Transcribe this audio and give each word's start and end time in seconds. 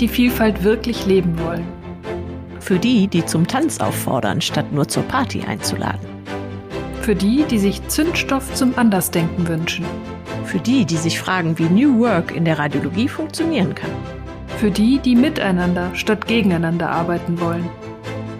die, 0.00 0.08
Vielfalt 0.08 0.62
wirklich 0.62 1.06
leben 1.06 1.38
wollen. 1.38 1.66
Für 2.60 2.78
die, 2.78 3.08
die 3.08 3.24
zum 3.24 3.46
Tanz 3.46 3.78
auffordern, 3.80 4.40
statt 4.40 4.72
nur 4.72 4.88
zur 4.88 5.04
Party 5.04 5.42
einzuladen. 5.42 6.00
Für 7.00 7.14
die, 7.14 7.44
die 7.44 7.58
sich 7.58 7.86
Zündstoff 7.88 8.54
zum 8.54 8.76
Andersdenken 8.76 9.46
wünschen. 9.46 9.84
Für 10.44 10.58
die, 10.58 10.84
die 10.84 10.96
sich 10.96 11.18
fragen, 11.18 11.58
wie 11.58 11.68
New 11.68 12.00
Work 12.00 12.34
in 12.34 12.44
der 12.44 12.58
Radiologie 12.58 13.08
funktionieren 13.08 13.74
kann. 13.74 13.90
Für 14.58 14.70
die, 14.70 14.98
die 14.98 15.14
miteinander 15.14 15.94
statt 15.94 16.26
gegeneinander 16.26 16.90
arbeiten 16.90 17.40
wollen. 17.40 17.68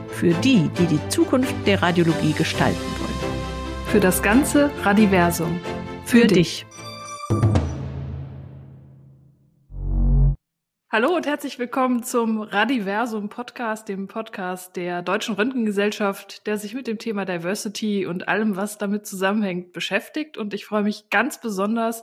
Für 0.09 0.33
die, 0.33 0.71
die 0.79 0.87
die 0.87 1.09
Zukunft 1.09 1.55
der 1.67 1.83
Radiologie 1.83 2.33
gestalten 2.33 2.81
wollen. 2.99 3.87
Für 3.87 4.01
das 4.01 4.23
ganze 4.23 4.71
Radiversum. 4.83 5.61
Für, 6.05 6.23
Für 6.23 6.27
dich. 6.27 6.65
dich. 6.65 6.76
Hallo 10.97 11.15
und 11.15 11.27
herzlich 11.27 11.59
willkommen 11.59 12.03
zum 12.03 12.41
Radiversum 12.41 13.29
Podcast, 13.29 13.87
dem 13.91 14.09
Podcast 14.09 14.77
der 14.77 15.03
Deutschen 15.03 15.35
Röntgengesellschaft, 15.35 16.47
der 16.47 16.57
sich 16.57 16.73
mit 16.73 16.87
dem 16.87 16.97
Thema 16.97 17.27
Diversity 17.27 18.07
und 18.07 18.29
allem, 18.29 18.57
was 18.57 18.79
damit 18.79 19.07
zusammenhängt, 19.07 19.75
beschäftigt. 19.75 20.39
Und 20.39 20.55
ich 20.55 20.65
freue 20.65 20.85
mich 20.85 21.11
ganz 21.11 21.39
besonders, 21.39 22.03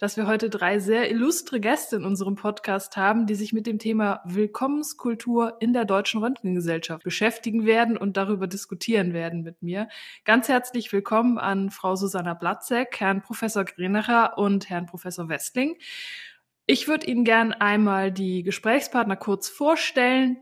dass 0.00 0.16
wir 0.16 0.26
heute 0.26 0.50
drei 0.50 0.80
sehr 0.80 1.08
illustre 1.08 1.60
Gäste 1.60 1.94
in 1.94 2.04
unserem 2.04 2.34
Podcast 2.34 2.96
haben, 2.96 3.26
die 3.26 3.36
sich 3.36 3.52
mit 3.52 3.68
dem 3.68 3.78
Thema 3.78 4.20
Willkommenskultur 4.24 5.58
in 5.60 5.72
der 5.72 5.84
Deutschen 5.84 6.20
Röntgengesellschaft 6.20 7.04
beschäftigen 7.04 7.64
werden 7.64 7.96
und 7.96 8.16
darüber 8.16 8.48
diskutieren 8.48 9.12
werden 9.12 9.42
mit 9.42 9.62
mir. 9.62 9.88
Ganz 10.24 10.48
herzlich 10.48 10.92
willkommen 10.92 11.38
an 11.38 11.70
Frau 11.70 11.94
Susanna 11.94 12.34
Blatzek, 12.34 12.98
Herrn 12.98 13.22
Professor 13.22 13.64
Grenacher 13.64 14.36
und 14.36 14.68
Herrn 14.68 14.86
Professor 14.86 15.28
Westling. 15.28 15.76
Ich 16.72 16.88
würde 16.88 17.06
Ihnen 17.06 17.24
gern 17.24 17.52
einmal 17.52 18.10
die 18.10 18.42
Gesprächspartner 18.42 19.16
kurz 19.16 19.50
vorstellen 19.50 20.38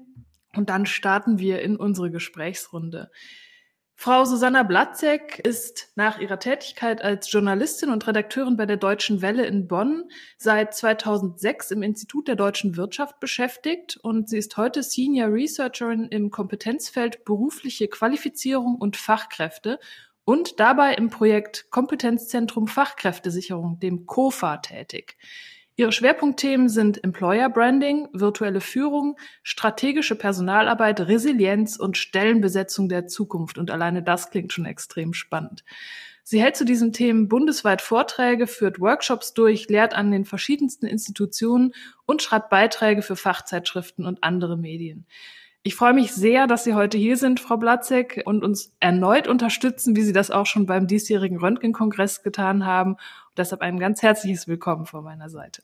und 0.55 0.71
dann 0.71 0.87
starten 0.87 1.41
wir 1.41 1.61
in 1.61 1.75
unsere 1.75 2.13
Gesprächsrunde. 2.13 3.11
Frau 3.97 4.25
Susanna 4.25 4.63
Blatzek 4.63 5.41
ist 5.41 5.91
nach 5.97 6.21
ihrer 6.21 6.39
Tätigkeit 6.39 7.03
als 7.03 7.33
Journalistin 7.33 7.91
und 7.91 8.07
Redakteurin 8.07 8.57
bei 8.57 8.65
der 8.65 8.77
Deutschen 8.77 9.23
Welle 9.23 9.45
in 9.45 9.67
Bonn 9.67 10.05
seit 10.39 10.73
2006 10.73 11.73
im 11.73 11.83
Institut 11.83 12.29
der 12.29 12.37
deutschen 12.37 12.77
Wirtschaft 12.77 13.19
beschäftigt 13.19 13.97
und 14.01 14.29
sie 14.29 14.39
ist 14.39 14.57
heute 14.57 14.85
Senior 14.85 15.33
Researcherin 15.33 16.05
im 16.05 16.31
Kompetenzfeld 16.31 17.25
berufliche 17.25 17.89
Qualifizierung 17.89 18.77
und 18.77 18.97
Fachkräfte 18.97 19.81
und 20.23 20.61
dabei 20.61 20.95
im 20.95 21.11
Projekt 21.11 21.73
Kompetenzzentrum 21.73 22.69
Fachkräftesicherung, 22.69 23.81
dem 23.81 24.07
KOFA, 24.07 24.59
tätig. 24.59 25.17
Ihre 25.81 25.93
Schwerpunktthemen 25.93 26.69
sind 26.69 27.03
Employer 27.03 27.49
Branding, 27.49 28.07
virtuelle 28.13 28.61
Führung, 28.61 29.17
strategische 29.43 30.15
Personalarbeit, 30.15 31.01
Resilienz 31.01 31.79
und 31.79 31.97
Stellenbesetzung 31.97 32.91
der 32.91 33.07
Zukunft. 33.07 33.57
Und 33.57 33.71
alleine 33.71 34.03
das 34.03 34.29
klingt 34.29 34.53
schon 34.53 34.67
extrem 34.67 35.15
spannend. 35.15 35.65
Sie 36.23 36.39
hält 36.39 36.57
zu 36.57 36.67
diesen 36.67 36.93
Themen 36.93 37.29
bundesweit 37.29 37.81
Vorträge, 37.81 38.47
führt 38.47 38.79
Workshops 38.79 39.33
durch, 39.33 39.71
lehrt 39.71 39.95
an 39.95 40.11
den 40.11 40.27
verschiedensten 40.27 40.85
Institutionen 40.85 41.73
und 42.05 42.21
schreibt 42.21 42.51
Beiträge 42.51 43.01
für 43.01 43.17
Fachzeitschriften 43.17 44.05
und 44.05 44.23
andere 44.23 44.59
Medien. 44.59 45.07
Ich 45.63 45.77
freue 45.77 45.95
mich 45.95 46.13
sehr, 46.13 46.47
dass 46.47 46.63
Sie 46.65 46.75
heute 46.75 46.99
hier 46.99 47.17
sind, 47.17 47.41
Frau 47.41 47.57
Blatzek, 47.57 48.21
und 48.27 48.45
uns 48.45 48.75
erneut 48.81 49.29
unterstützen, 49.29 49.97
wie 49.97 50.03
Sie 50.03 50.13
das 50.13 50.31
auch 50.31 50.45
schon 50.45 50.67
beim 50.67 50.87
diesjährigen 50.87 51.39
Röntgenkongress 51.39 52.23
getan 52.23 52.67
haben. 52.67 52.93
Und 52.93 53.39
deshalb 53.39 53.63
ein 53.63 53.79
ganz 53.79 54.03
herzliches 54.03 54.47
Willkommen 54.47 54.85
von 54.85 55.03
meiner 55.03 55.31
Seite. 55.31 55.63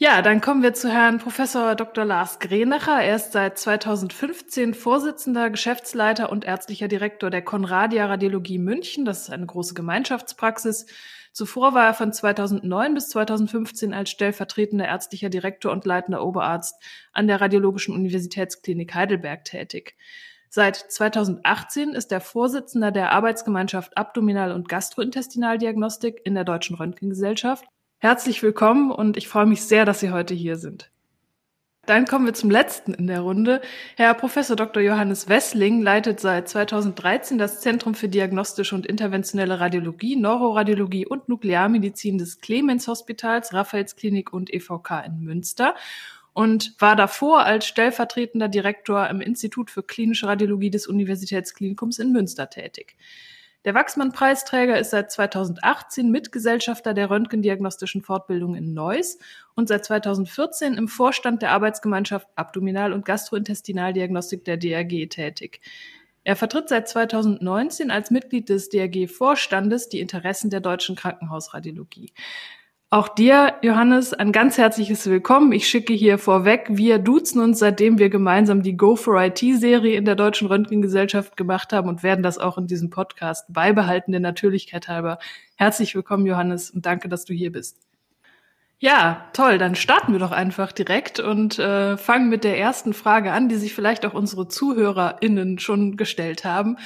Ja, 0.00 0.22
dann 0.22 0.40
kommen 0.40 0.62
wir 0.62 0.74
zu 0.74 0.88
Herrn 0.88 1.18
Professor 1.18 1.74
Dr. 1.74 2.04
Lars 2.04 2.38
Grenacher. 2.38 3.02
Er 3.02 3.16
ist 3.16 3.32
seit 3.32 3.58
2015 3.58 4.74
Vorsitzender, 4.74 5.50
Geschäftsleiter 5.50 6.30
und 6.30 6.44
ärztlicher 6.44 6.86
Direktor 6.86 7.30
der 7.30 7.42
Conradia 7.42 8.06
Radiologie 8.06 8.58
München. 8.58 9.04
Das 9.04 9.22
ist 9.22 9.30
eine 9.30 9.46
große 9.46 9.74
Gemeinschaftspraxis. 9.74 10.86
Zuvor 11.32 11.74
war 11.74 11.86
er 11.86 11.94
von 11.94 12.12
2009 12.12 12.94
bis 12.94 13.08
2015 13.08 13.92
als 13.92 14.10
stellvertretender 14.10 14.86
ärztlicher 14.86 15.30
Direktor 15.30 15.72
und 15.72 15.84
leitender 15.84 16.24
Oberarzt 16.24 16.80
an 17.12 17.26
der 17.26 17.40
Radiologischen 17.40 17.92
Universitätsklinik 17.92 18.94
Heidelberg 18.94 19.44
tätig. 19.44 19.96
Seit 20.48 20.76
2018 20.76 21.94
ist 21.94 22.12
er 22.12 22.20
Vorsitzender 22.20 22.92
der 22.92 23.10
Arbeitsgemeinschaft 23.10 23.98
Abdominal- 23.98 24.52
und 24.52 24.68
Gastrointestinaldiagnostik 24.68 26.20
in 26.22 26.36
der 26.36 26.44
Deutschen 26.44 26.76
Röntgengesellschaft 26.76 27.64
Herzlich 28.00 28.44
willkommen 28.44 28.92
und 28.92 29.16
ich 29.16 29.26
freue 29.26 29.46
mich 29.46 29.62
sehr, 29.62 29.84
dass 29.84 29.98
Sie 29.98 30.12
heute 30.12 30.32
hier 30.32 30.54
sind. 30.54 30.88
Dann 31.84 32.04
kommen 32.04 32.26
wir 32.26 32.34
zum 32.34 32.48
letzten 32.48 32.94
in 32.94 33.08
der 33.08 33.22
Runde. 33.22 33.60
Herr 33.96 34.14
Professor 34.14 34.54
Dr. 34.54 34.80
Johannes 34.80 35.28
Wessling 35.28 35.82
leitet 35.82 36.20
seit 36.20 36.48
2013 36.48 37.38
das 37.38 37.60
Zentrum 37.60 37.96
für 37.96 38.08
diagnostische 38.08 38.76
und 38.76 38.86
interventionelle 38.86 39.58
Radiologie, 39.58 40.14
Neuroradiologie 40.14 41.06
und 41.06 41.28
Nuklearmedizin 41.28 42.18
des 42.18 42.40
Clemens 42.40 42.86
Hospitals, 42.86 43.52
Raphaelsklinik 43.52 44.32
und 44.32 44.54
EVK 44.54 45.04
in 45.04 45.18
Münster 45.24 45.74
und 46.34 46.76
war 46.78 46.94
davor 46.94 47.40
als 47.40 47.66
stellvertretender 47.66 48.46
Direktor 48.46 49.08
im 49.08 49.20
Institut 49.20 49.72
für 49.72 49.82
klinische 49.82 50.28
Radiologie 50.28 50.70
des 50.70 50.86
Universitätsklinikums 50.86 51.98
in 51.98 52.12
Münster 52.12 52.48
tätig. 52.48 52.96
Der 53.64 53.74
Wachsmann-Preisträger 53.74 54.78
ist 54.78 54.90
seit 54.90 55.10
2018 55.10 56.10
Mitgesellschafter 56.10 56.94
der 56.94 57.10
Röntgendiagnostischen 57.10 58.02
Fortbildung 58.02 58.54
in 58.54 58.72
Neuss 58.72 59.18
und 59.54 59.68
seit 59.68 59.84
2014 59.84 60.74
im 60.74 60.86
Vorstand 60.86 61.42
der 61.42 61.50
Arbeitsgemeinschaft 61.50 62.28
Abdominal- 62.36 62.92
und 62.92 63.04
Gastrointestinaldiagnostik 63.04 64.44
der 64.44 64.58
DRG 64.58 65.08
tätig. 65.08 65.60
Er 66.22 66.36
vertritt 66.36 66.68
seit 66.68 66.88
2019 66.88 67.90
als 67.90 68.10
Mitglied 68.10 68.48
des 68.48 68.68
DRG-Vorstandes 68.68 69.88
die 69.88 70.00
Interessen 70.00 70.50
der 70.50 70.60
deutschen 70.60 70.94
Krankenhausradiologie. 70.94 72.12
Auch 72.90 73.08
dir, 73.08 73.56
Johannes, 73.60 74.14
ein 74.14 74.32
ganz 74.32 74.56
herzliches 74.56 75.06
Willkommen. 75.06 75.52
Ich 75.52 75.68
schicke 75.68 75.92
hier 75.92 76.16
vorweg, 76.16 76.68
wir 76.70 76.98
duzen 76.98 77.38
uns, 77.38 77.58
seitdem 77.58 77.98
wir 77.98 78.08
gemeinsam 78.08 78.62
die 78.62 78.78
Go 78.78 78.96
for 78.96 79.22
IT-Serie 79.22 79.94
in 79.94 80.06
der 80.06 80.14
Deutschen 80.14 80.48
Röntgengesellschaft 80.48 81.36
gemacht 81.36 81.74
haben 81.74 81.90
und 81.90 82.02
werden 82.02 82.22
das 82.22 82.38
auch 82.38 82.56
in 82.56 82.66
diesem 82.66 82.88
Podcast 82.88 83.44
beibehalten, 83.52 84.12
der 84.12 84.22
Natürlichkeit 84.22 84.88
halber. 84.88 85.18
Herzlich 85.56 85.94
willkommen, 85.94 86.24
Johannes, 86.24 86.70
und 86.70 86.86
danke, 86.86 87.10
dass 87.10 87.26
du 87.26 87.34
hier 87.34 87.52
bist. 87.52 87.76
Ja, 88.78 89.26
toll, 89.34 89.58
dann 89.58 89.74
starten 89.74 90.12
wir 90.12 90.18
doch 90.18 90.32
einfach 90.32 90.72
direkt 90.72 91.20
und 91.20 91.58
äh, 91.58 91.98
fangen 91.98 92.30
mit 92.30 92.42
der 92.42 92.58
ersten 92.58 92.94
Frage 92.94 93.32
an, 93.32 93.50
die 93.50 93.56
sich 93.56 93.74
vielleicht 93.74 94.06
auch 94.06 94.14
unsere 94.14 94.48
ZuhörerInnen 94.48 95.58
schon 95.58 95.98
gestellt 95.98 96.46
haben. 96.46 96.78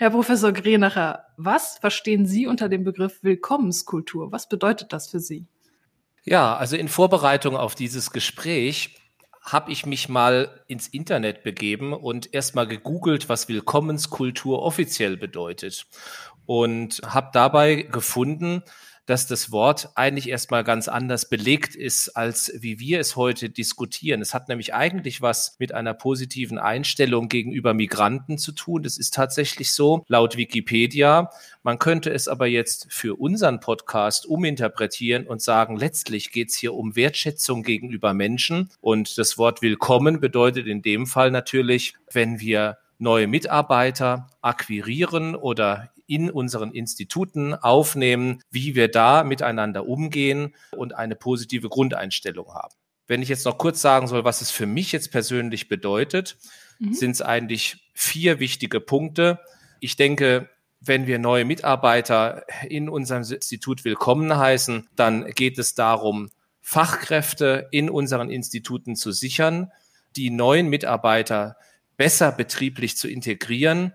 Herr 0.00 0.10
Professor 0.10 0.52
Grenacher, 0.52 1.24
was 1.36 1.78
verstehen 1.78 2.24
Sie 2.24 2.46
unter 2.46 2.68
dem 2.68 2.84
Begriff 2.84 3.24
Willkommenskultur? 3.24 4.30
Was 4.30 4.48
bedeutet 4.48 4.92
das 4.92 5.08
für 5.10 5.18
Sie? 5.18 5.48
Ja, 6.22 6.56
also 6.56 6.76
in 6.76 6.86
Vorbereitung 6.86 7.56
auf 7.56 7.74
dieses 7.74 8.12
Gespräch 8.12 8.94
habe 9.42 9.72
ich 9.72 9.86
mich 9.86 10.08
mal 10.08 10.62
ins 10.68 10.86
Internet 10.86 11.42
begeben 11.42 11.92
und 11.92 12.32
erstmal 12.32 12.68
gegoogelt, 12.68 13.28
was 13.28 13.48
Willkommenskultur 13.48 14.62
offiziell 14.62 15.16
bedeutet. 15.16 15.88
Und 16.46 17.00
habe 17.04 17.30
dabei 17.32 17.82
gefunden, 17.82 18.62
dass 19.08 19.26
das 19.26 19.50
Wort 19.50 19.88
eigentlich 19.94 20.28
erstmal 20.28 20.64
ganz 20.64 20.86
anders 20.86 21.30
belegt 21.30 21.74
ist, 21.74 22.10
als 22.10 22.52
wie 22.58 22.78
wir 22.78 23.00
es 23.00 23.16
heute 23.16 23.48
diskutieren. 23.48 24.20
Es 24.20 24.34
hat 24.34 24.50
nämlich 24.50 24.74
eigentlich 24.74 25.22
was 25.22 25.56
mit 25.58 25.72
einer 25.72 25.94
positiven 25.94 26.58
Einstellung 26.58 27.28
gegenüber 27.28 27.72
Migranten 27.72 28.36
zu 28.36 28.52
tun. 28.52 28.82
Das 28.82 28.98
ist 28.98 29.14
tatsächlich 29.14 29.72
so, 29.72 30.04
laut 30.08 30.36
Wikipedia. 30.36 31.30
Man 31.62 31.78
könnte 31.78 32.10
es 32.10 32.28
aber 32.28 32.48
jetzt 32.48 32.86
für 32.90 33.18
unseren 33.18 33.60
Podcast 33.60 34.26
uminterpretieren 34.26 35.26
und 35.26 35.40
sagen, 35.40 35.78
letztlich 35.78 36.30
geht 36.30 36.50
es 36.50 36.56
hier 36.56 36.74
um 36.74 36.94
Wertschätzung 36.94 37.62
gegenüber 37.62 38.12
Menschen. 38.12 38.68
Und 38.82 39.16
das 39.16 39.38
Wort 39.38 39.62
willkommen 39.62 40.20
bedeutet 40.20 40.66
in 40.66 40.82
dem 40.82 41.06
Fall 41.06 41.30
natürlich, 41.30 41.94
wenn 42.12 42.40
wir 42.40 42.76
neue 42.98 43.26
Mitarbeiter 43.26 44.26
akquirieren 44.42 45.34
oder 45.34 45.88
in 46.08 46.30
unseren 46.30 46.72
Instituten 46.72 47.54
aufnehmen, 47.54 48.42
wie 48.50 48.74
wir 48.74 48.88
da 48.88 49.22
miteinander 49.22 49.86
umgehen 49.86 50.56
und 50.72 50.96
eine 50.96 51.14
positive 51.14 51.68
Grundeinstellung 51.68 52.52
haben. 52.54 52.74
Wenn 53.06 53.22
ich 53.22 53.28
jetzt 53.28 53.44
noch 53.44 53.58
kurz 53.58 53.80
sagen 53.80 54.08
soll, 54.08 54.24
was 54.24 54.40
es 54.40 54.50
für 54.50 54.66
mich 54.66 54.90
jetzt 54.90 55.12
persönlich 55.12 55.68
bedeutet, 55.68 56.38
mhm. 56.78 56.94
sind 56.94 57.12
es 57.12 57.22
eigentlich 57.22 57.90
vier 57.94 58.40
wichtige 58.40 58.80
Punkte. 58.80 59.38
Ich 59.80 59.96
denke, 59.96 60.48
wenn 60.80 61.06
wir 61.06 61.18
neue 61.18 61.44
Mitarbeiter 61.44 62.44
in 62.68 62.88
unserem 62.88 63.22
Institut 63.22 63.84
willkommen 63.84 64.36
heißen, 64.36 64.88
dann 64.96 65.26
geht 65.26 65.58
es 65.58 65.74
darum, 65.74 66.30
Fachkräfte 66.60 67.68
in 67.70 67.90
unseren 67.90 68.30
Instituten 68.30 68.96
zu 68.96 69.12
sichern, 69.12 69.72
die 70.16 70.30
neuen 70.30 70.68
Mitarbeiter 70.68 71.56
besser 71.96 72.32
betrieblich 72.32 72.96
zu 72.96 73.08
integrieren, 73.08 73.92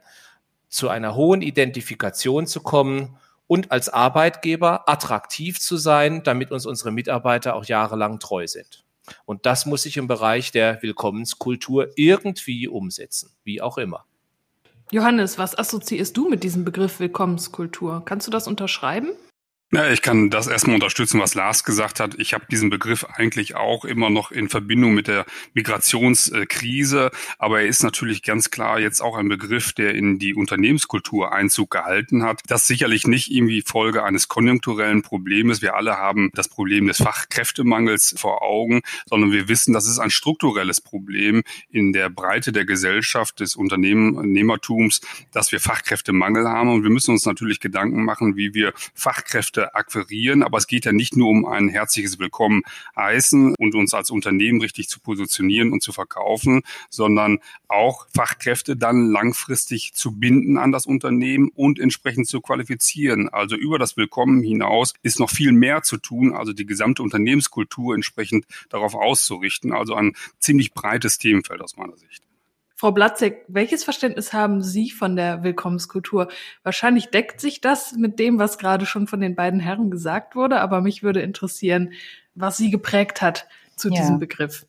zu 0.73 0.89
einer 0.89 1.15
hohen 1.15 1.41
Identifikation 1.41 2.47
zu 2.47 2.61
kommen 2.61 3.15
und 3.45 3.71
als 3.71 3.89
Arbeitgeber 3.89 4.89
attraktiv 4.89 5.59
zu 5.59 5.77
sein, 5.77 6.23
damit 6.23 6.51
uns 6.51 6.65
unsere 6.65 6.91
Mitarbeiter 6.91 7.55
auch 7.55 7.65
jahrelang 7.65 8.19
treu 8.19 8.47
sind. 8.47 8.83
Und 9.25 9.45
das 9.45 9.65
muss 9.65 9.83
sich 9.83 9.97
im 9.97 10.07
Bereich 10.07 10.51
der 10.51 10.81
Willkommenskultur 10.81 11.89
irgendwie 11.95 12.67
umsetzen, 12.67 13.31
wie 13.43 13.61
auch 13.61 13.77
immer. 13.77 14.05
Johannes, 14.91 15.37
was 15.37 15.57
assoziierst 15.57 16.17
du 16.17 16.27
mit 16.27 16.43
diesem 16.43 16.65
Begriff 16.65 16.99
Willkommenskultur? 16.99 18.03
Kannst 18.05 18.25
du 18.25 18.31
das 18.31 18.47
unterschreiben? 18.47 19.09
Ja, 19.75 19.89
ich 19.89 20.03
kann 20.03 20.29
das 20.29 20.45
erstmal 20.45 20.75
unterstützen, 20.75 21.19
was 21.19 21.33
Lars 21.33 21.63
gesagt 21.63 21.99
hat. 21.99 22.13
Ich 22.19 22.35
habe 22.35 22.45
diesen 22.45 22.69
Begriff 22.69 23.05
eigentlich 23.05 23.55
auch 23.55 23.85
immer 23.85 24.11
noch 24.11 24.29
in 24.31 24.47
Verbindung 24.47 24.93
mit 24.93 25.07
der 25.07 25.25
Migrationskrise, 25.55 27.09
aber 27.39 27.61
er 27.61 27.65
ist 27.65 27.81
natürlich 27.81 28.21
ganz 28.21 28.51
klar 28.51 28.79
jetzt 28.79 29.01
auch 29.01 29.17
ein 29.17 29.27
Begriff, 29.29 29.73
der 29.73 29.95
in 29.95 30.19
die 30.19 30.35
Unternehmenskultur 30.35 31.33
Einzug 31.33 31.71
gehalten 31.71 32.21
hat. 32.21 32.41
Das 32.45 32.67
sicherlich 32.67 33.07
nicht 33.07 33.31
irgendwie 33.31 33.63
Folge 33.65 34.03
eines 34.03 34.27
konjunkturellen 34.27 35.01
Problems. 35.01 35.63
Wir 35.63 35.73
alle 35.73 35.97
haben 35.97 36.29
das 36.35 36.49
Problem 36.49 36.85
des 36.85 36.97
Fachkräftemangels 36.97 38.13
vor 38.15 38.43
Augen, 38.43 38.83
sondern 39.07 39.31
wir 39.31 39.47
wissen, 39.47 39.73
das 39.73 39.87
ist 39.87 39.97
ein 39.97 40.11
strukturelles 40.11 40.81
Problem 40.81 41.41
in 41.71 41.93
der 41.93 42.11
Breite 42.11 42.51
der 42.51 42.65
Gesellschaft, 42.65 43.39
des 43.39 43.55
Unternehmertums, 43.55 45.01
dass 45.31 45.51
wir 45.51 45.59
Fachkräftemangel 45.59 46.47
haben. 46.47 46.69
Und 46.71 46.83
wir 46.83 46.91
müssen 46.91 47.09
uns 47.09 47.25
natürlich 47.25 47.59
Gedanken 47.59 48.05
machen, 48.05 48.37
wie 48.37 48.53
wir 48.53 48.73
Fachkräfte 48.93 49.62
akquirieren. 49.71 50.43
Aber 50.43 50.57
es 50.57 50.67
geht 50.67 50.85
ja 50.85 50.91
nicht 50.91 51.15
nur 51.15 51.29
um 51.29 51.45
ein 51.45 51.69
herzliches 51.69 52.19
Willkommen 52.19 52.61
heißen 52.95 53.55
und 53.57 53.75
uns 53.75 53.93
als 53.93 54.11
Unternehmen 54.11 54.61
richtig 54.61 54.89
zu 54.89 54.99
positionieren 54.99 55.71
und 55.71 55.81
zu 55.81 55.91
verkaufen, 55.91 56.63
sondern 56.89 57.39
auch 57.67 58.07
Fachkräfte 58.13 58.75
dann 58.75 59.07
langfristig 59.07 59.93
zu 59.93 60.19
binden 60.19 60.57
an 60.57 60.71
das 60.71 60.85
Unternehmen 60.85 61.49
und 61.53 61.79
entsprechend 61.79 62.27
zu 62.27 62.41
qualifizieren. 62.41 63.29
Also 63.29 63.55
über 63.55 63.79
das 63.79 63.97
Willkommen 63.97 64.43
hinaus 64.43 64.93
ist 65.01 65.19
noch 65.19 65.29
viel 65.29 65.51
mehr 65.51 65.83
zu 65.83 65.97
tun, 65.97 66.33
also 66.33 66.53
die 66.53 66.65
gesamte 66.65 67.03
Unternehmenskultur 67.03 67.95
entsprechend 67.95 68.45
darauf 68.69 68.95
auszurichten. 68.95 69.73
Also 69.73 69.95
ein 69.95 70.15
ziemlich 70.39 70.73
breites 70.73 71.17
Themenfeld 71.17 71.61
aus 71.61 71.77
meiner 71.77 71.97
Sicht. 71.97 72.23
Frau 72.75 72.91
Blatzek, 72.91 73.45
welches 73.47 73.83
Verständnis 73.83 74.33
haben 74.33 74.61
Sie 74.61 74.89
von 74.89 75.15
der 75.15 75.43
Willkommenskultur? 75.43 76.29
Wahrscheinlich 76.63 77.09
deckt 77.09 77.39
sich 77.39 77.61
das 77.61 77.93
mit 77.93 78.19
dem, 78.19 78.39
was 78.39 78.57
gerade 78.57 78.85
schon 78.85 79.07
von 79.07 79.21
den 79.21 79.35
beiden 79.35 79.59
Herren 79.59 79.91
gesagt 79.91 80.35
wurde, 80.35 80.59
aber 80.59 80.81
mich 80.81 81.03
würde 81.03 81.21
interessieren, 81.21 81.93
was 82.35 82.57
Sie 82.57 82.71
geprägt 82.71 83.21
hat 83.21 83.47
zu 83.75 83.89
ja. 83.89 84.01
diesem 84.01 84.19
Begriff. 84.19 84.65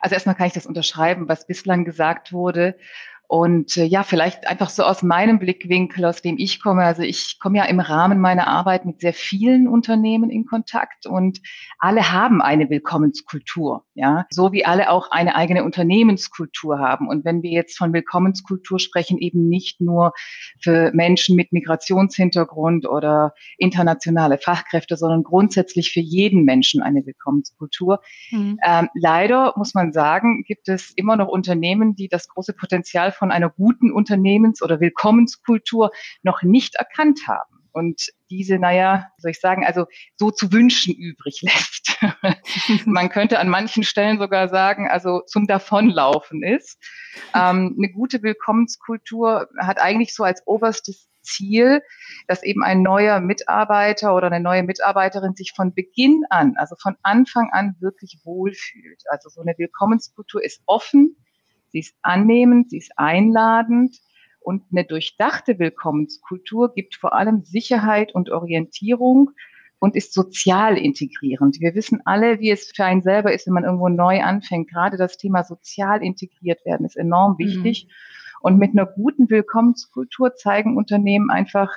Also 0.00 0.14
erstmal 0.14 0.34
kann 0.34 0.46
ich 0.46 0.52
das 0.52 0.66
unterschreiben, 0.66 1.28
was 1.28 1.46
bislang 1.46 1.84
gesagt 1.84 2.32
wurde. 2.32 2.76
Und 3.28 3.76
äh, 3.76 3.84
ja, 3.84 4.04
vielleicht 4.04 4.46
einfach 4.46 4.70
so 4.70 4.84
aus 4.84 5.02
meinem 5.02 5.38
Blickwinkel, 5.38 6.04
aus 6.04 6.22
dem 6.22 6.38
ich 6.38 6.62
komme. 6.62 6.84
Also 6.84 7.02
ich 7.02 7.38
komme 7.40 7.58
ja 7.58 7.64
im 7.64 7.80
Rahmen 7.80 8.20
meiner 8.20 8.46
Arbeit 8.46 8.84
mit 8.84 9.00
sehr 9.00 9.14
vielen 9.14 9.66
Unternehmen 9.66 10.30
in 10.30 10.46
Kontakt 10.46 11.06
und 11.06 11.40
alle 11.78 12.12
haben 12.12 12.40
eine 12.40 12.70
Willkommenskultur, 12.70 13.84
ja, 13.94 14.26
so 14.30 14.52
wie 14.52 14.64
alle 14.64 14.90
auch 14.90 15.10
eine 15.10 15.34
eigene 15.34 15.64
Unternehmenskultur 15.64 16.78
haben. 16.78 17.08
Und 17.08 17.24
wenn 17.24 17.42
wir 17.42 17.50
jetzt 17.50 17.76
von 17.76 17.92
Willkommenskultur 17.92 18.78
sprechen, 18.78 19.18
eben 19.18 19.48
nicht 19.48 19.80
nur 19.80 20.12
für 20.60 20.92
Menschen 20.94 21.34
mit 21.34 21.52
Migrationshintergrund 21.52 22.86
oder 22.88 23.34
internationale 23.58 24.38
Fachkräfte, 24.38 24.96
sondern 24.96 25.24
grundsätzlich 25.24 25.90
für 25.90 26.00
jeden 26.00 26.44
Menschen 26.44 26.80
eine 26.80 27.04
Willkommenskultur. 27.04 28.00
Mhm. 28.30 28.58
Ähm, 28.64 28.88
leider 28.94 29.52
muss 29.56 29.74
man 29.74 29.92
sagen, 29.92 30.44
gibt 30.46 30.68
es 30.68 30.92
immer 30.94 31.16
noch 31.16 31.28
Unternehmen, 31.28 31.96
die 31.96 32.08
das 32.08 32.28
große 32.28 32.52
Potenzial 32.52 33.12
von 33.16 33.32
einer 33.32 33.50
guten 33.50 33.90
Unternehmens- 33.90 34.62
oder 34.62 34.80
Willkommenskultur 34.80 35.90
noch 36.22 36.42
nicht 36.42 36.76
erkannt 36.76 37.20
haben 37.26 37.56
und 37.76 38.08
diese, 38.30 38.58
naja, 38.58 39.08
soll 39.18 39.32
ich 39.32 39.40
sagen, 39.40 39.66
also 39.66 39.84
so 40.16 40.30
zu 40.30 40.50
wünschen 40.50 40.94
übrig 40.94 41.42
lässt. 41.42 41.98
Man 42.86 43.10
könnte 43.10 43.38
an 43.38 43.50
manchen 43.50 43.82
Stellen 43.82 44.18
sogar 44.18 44.48
sagen, 44.48 44.88
also 44.88 45.20
zum 45.26 45.46
Davonlaufen 45.46 46.42
ist. 46.42 46.82
Ähm, 47.34 47.76
eine 47.76 47.92
gute 47.92 48.22
Willkommenskultur 48.22 49.50
hat 49.58 49.78
eigentlich 49.78 50.14
so 50.14 50.24
als 50.24 50.42
oberstes 50.46 51.10
Ziel, 51.20 51.82
dass 52.28 52.42
eben 52.42 52.64
ein 52.64 52.80
neuer 52.80 53.20
Mitarbeiter 53.20 54.14
oder 54.16 54.28
eine 54.28 54.40
neue 54.40 54.62
Mitarbeiterin 54.62 55.34
sich 55.34 55.52
von 55.54 55.74
Beginn 55.74 56.22
an, 56.30 56.54
also 56.56 56.76
von 56.80 56.96
Anfang 57.02 57.50
an 57.52 57.76
wirklich 57.80 58.20
wohlfühlt. 58.24 59.02
Also 59.10 59.28
so 59.28 59.42
eine 59.42 59.54
Willkommenskultur 59.58 60.42
ist 60.42 60.62
offen, 60.64 61.14
sie 61.76 61.80
ist 61.80 61.96
annehmend, 62.00 62.70
sie 62.70 62.78
ist 62.78 62.92
einladend 62.96 64.00
und 64.40 64.62
eine 64.72 64.84
durchdachte 64.84 65.58
Willkommenskultur 65.58 66.72
gibt 66.72 66.94
vor 66.94 67.12
allem 67.12 67.42
Sicherheit 67.44 68.14
und 68.14 68.30
Orientierung 68.30 69.32
und 69.78 69.94
ist 69.94 70.14
sozial 70.14 70.78
integrierend. 70.78 71.60
Wir 71.60 71.74
wissen 71.74 72.00
alle, 72.06 72.40
wie 72.40 72.50
es 72.50 72.72
für 72.74 72.86
einen 72.86 73.02
selber 73.02 73.34
ist, 73.34 73.46
wenn 73.46 73.52
man 73.52 73.64
irgendwo 73.64 73.90
neu 73.90 74.22
anfängt. 74.22 74.70
Gerade 74.70 74.96
das 74.96 75.18
Thema 75.18 75.44
sozial 75.44 76.02
integriert 76.02 76.64
werden 76.64 76.86
ist 76.86 76.96
enorm 76.96 77.32
mhm. 77.32 77.44
wichtig. 77.44 77.84
Mhm. 77.84 77.92
Und 78.40 78.58
mit 78.58 78.70
einer 78.70 78.86
guten 78.86 79.28
Willkommenskultur 79.28 80.34
zeigen 80.34 80.78
Unternehmen 80.78 81.28
einfach, 81.28 81.74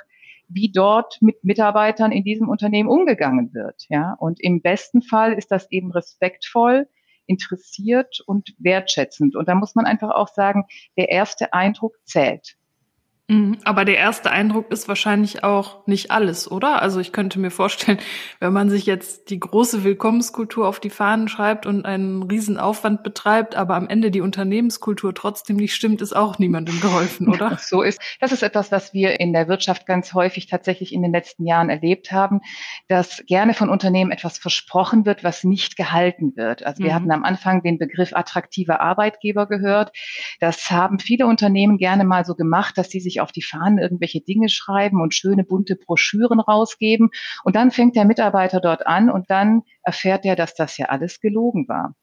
wie 0.48 0.72
dort 0.72 1.20
mit 1.20 1.44
Mitarbeitern 1.44 2.10
in 2.10 2.24
diesem 2.24 2.48
Unternehmen 2.48 2.88
umgegangen 2.88 3.52
wird. 3.52 3.84
Ja, 3.90 4.14
und 4.14 4.40
im 4.40 4.62
besten 4.62 5.02
Fall 5.02 5.34
ist 5.34 5.50
das 5.50 5.70
eben 5.70 5.90
respektvoll, 5.92 6.88
interessiert 7.30 8.20
und 8.26 8.54
wertschätzend. 8.58 9.36
Und 9.36 9.48
da 9.48 9.54
muss 9.54 9.76
man 9.76 9.86
einfach 9.86 10.10
auch 10.10 10.28
sagen, 10.28 10.66
der 10.96 11.10
erste 11.10 11.52
Eindruck 11.52 11.94
zählt. 12.04 12.56
Mhm. 13.30 13.58
Aber 13.62 13.84
der 13.84 13.96
erste 13.96 14.32
Eindruck 14.32 14.72
ist 14.72 14.88
wahrscheinlich 14.88 15.44
auch 15.44 15.86
nicht 15.86 16.10
alles, 16.10 16.50
oder? 16.50 16.82
Also 16.82 16.98
ich 16.98 17.12
könnte 17.12 17.38
mir 17.38 17.52
vorstellen, 17.52 17.98
wenn 18.40 18.52
man 18.52 18.70
sich 18.70 18.86
jetzt 18.86 19.30
die 19.30 19.38
große 19.38 19.84
Willkommenskultur 19.84 20.66
auf 20.66 20.80
die 20.80 20.90
Fahnen 20.90 21.28
schreibt 21.28 21.64
und 21.64 21.86
einen 21.86 22.24
riesen 22.24 22.58
Aufwand 22.58 23.04
betreibt, 23.04 23.54
aber 23.54 23.76
am 23.76 23.88
Ende 23.88 24.10
die 24.10 24.20
Unternehmenskultur 24.20 25.14
trotzdem 25.14 25.56
nicht 25.56 25.76
stimmt, 25.76 26.02
ist 26.02 26.14
auch 26.14 26.40
niemandem 26.40 26.80
geholfen, 26.80 27.28
oder? 27.28 27.56
so 27.60 27.82
ist. 27.82 28.00
Das 28.18 28.32
ist 28.32 28.42
etwas, 28.42 28.72
was 28.72 28.92
wir 28.92 29.20
in 29.20 29.32
der 29.32 29.46
Wirtschaft 29.46 29.86
ganz 29.86 30.12
häufig 30.12 30.48
tatsächlich 30.48 30.92
in 30.92 31.02
den 31.02 31.12
letzten 31.12 31.46
Jahren 31.46 31.70
erlebt 31.70 32.10
haben, 32.10 32.40
dass 32.88 33.22
gerne 33.28 33.54
von 33.54 33.68
Unternehmen 33.68 34.10
etwas 34.10 34.38
versprochen 34.38 35.06
wird, 35.06 35.22
was 35.22 35.44
nicht 35.44 35.76
gehalten 35.76 36.32
wird. 36.34 36.66
Also 36.66 36.82
wir 36.82 36.90
mhm. 36.90 36.94
hatten 36.96 37.10
am 37.12 37.22
Anfang 37.22 37.62
den 37.62 37.78
Begriff 37.78 38.12
attraktiver 38.12 38.80
Arbeitgeber 38.80 39.46
gehört. 39.46 39.92
Das 40.40 40.68
haben 40.72 40.98
viele 40.98 41.28
Unternehmen 41.28 41.78
gerne 41.78 42.02
mal 42.02 42.24
so 42.24 42.34
gemacht, 42.34 42.76
dass 42.76 42.90
sie 42.90 42.98
sich 42.98 43.19
auf 43.20 43.32
die 43.32 43.42
Fahnen 43.42 43.78
irgendwelche 43.78 44.20
Dinge 44.20 44.48
schreiben 44.48 45.00
und 45.00 45.14
schöne 45.14 45.44
bunte 45.44 45.76
Broschüren 45.76 46.40
rausgeben. 46.40 47.10
Und 47.44 47.56
dann 47.56 47.70
fängt 47.70 47.96
der 47.96 48.04
Mitarbeiter 48.04 48.60
dort 48.60 48.86
an 48.86 49.10
und 49.10 49.30
dann 49.30 49.62
erfährt 49.82 50.24
er, 50.24 50.36
dass 50.36 50.54
das 50.54 50.76
ja 50.76 50.86
alles 50.86 51.20
gelogen 51.20 51.68
war. 51.68 51.94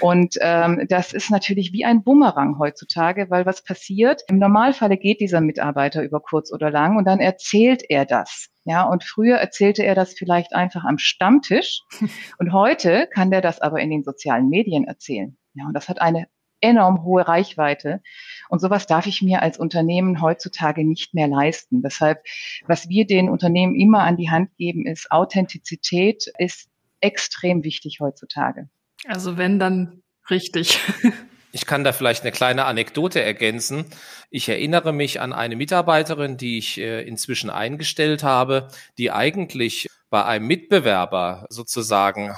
Und 0.00 0.36
ähm, 0.40 0.86
das 0.88 1.12
ist 1.12 1.30
natürlich 1.30 1.72
wie 1.72 1.84
ein 1.84 2.02
Bumerang 2.02 2.58
heutzutage, 2.58 3.30
weil 3.30 3.46
was 3.46 3.62
passiert? 3.62 4.22
Im 4.28 4.38
Normalfall 4.38 4.96
geht 4.96 5.20
dieser 5.20 5.40
Mitarbeiter 5.40 6.02
über 6.02 6.20
kurz 6.20 6.52
oder 6.52 6.70
lang 6.70 6.96
und 6.96 7.04
dann 7.04 7.20
erzählt 7.20 7.82
er 7.88 8.04
das. 8.04 8.48
Ja, 8.64 8.82
und 8.82 9.04
früher 9.04 9.36
erzählte 9.36 9.84
er 9.84 9.94
das 9.94 10.14
vielleicht 10.14 10.52
einfach 10.52 10.84
am 10.84 10.98
Stammtisch 10.98 11.82
und 12.38 12.52
heute 12.52 13.08
kann 13.12 13.30
der 13.30 13.40
das 13.40 13.60
aber 13.60 13.80
in 13.80 13.90
den 13.90 14.02
sozialen 14.02 14.48
Medien 14.48 14.84
erzählen. 14.84 15.36
Ja, 15.54 15.66
und 15.66 15.72
das 15.72 15.88
hat 15.88 16.00
eine 16.00 16.26
enorm 16.60 17.04
hohe 17.04 17.26
Reichweite. 17.26 18.02
Und 18.48 18.60
sowas 18.60 18.86
darf 18.86 19.06
ich 19.06 19.22
mir 19.22 19.42
als 19.42 19.58
Unternehmen 19.58 20.20
heutzutage 20.20 20.84
nicht 20.84 21.14
mehr 21.14 21.28
leisten. 21.28 21.82
Deshalb, 21.82 22.22
was 22.66 22.88
wir 22.88 23.06
den 23.06 23.28
Unternehmen 23.28 23.74
immer 23.74 24.00
an 24.00 24.16
die 24.16 24.30
Hand 24.30 24.56
geben, 24.56 24.86
ist 24.86 25.10
Authentizität 25.10 26.32
ist 26.38 26.68
extrem 27.00 27.64
wichtig 27.64 28.00
heutzutage. 28.00 28.68
Also 29.06 29.36
wenn 29.36 29.58
dann 29.58 30.02
richtig. 30.30 30.78
Ich 31.52 31.64
kann 31.64 31.84
da 31.84 31.94
vielleicht 31.94 32.22
eine 32.22 32.32
kleine 32.32 32.66
Anekdote 32.66 33.22
ergänzen. 33.22 33.86
Ich 34.28 34.46
erinnere 34.46 34.92
mich 34.92 35.22
an 35.22 35.32
eine 35.32 35.56
Mitarbeiterin, 35.56 36.36
die 36.36 36.58
ich 36.58 36.76
äh, 36.76 37.00
inzwischen 37.08 37.48
eingestellt 37.48 38.22
habe, 38.22 38.68
die 38.98 39.10
eigentlich 39.10 39.88
bei 40.10 40.22
einem 40.22 40.48
Mitbewerber 40.48 41.46
sozusagen 41.48 42.34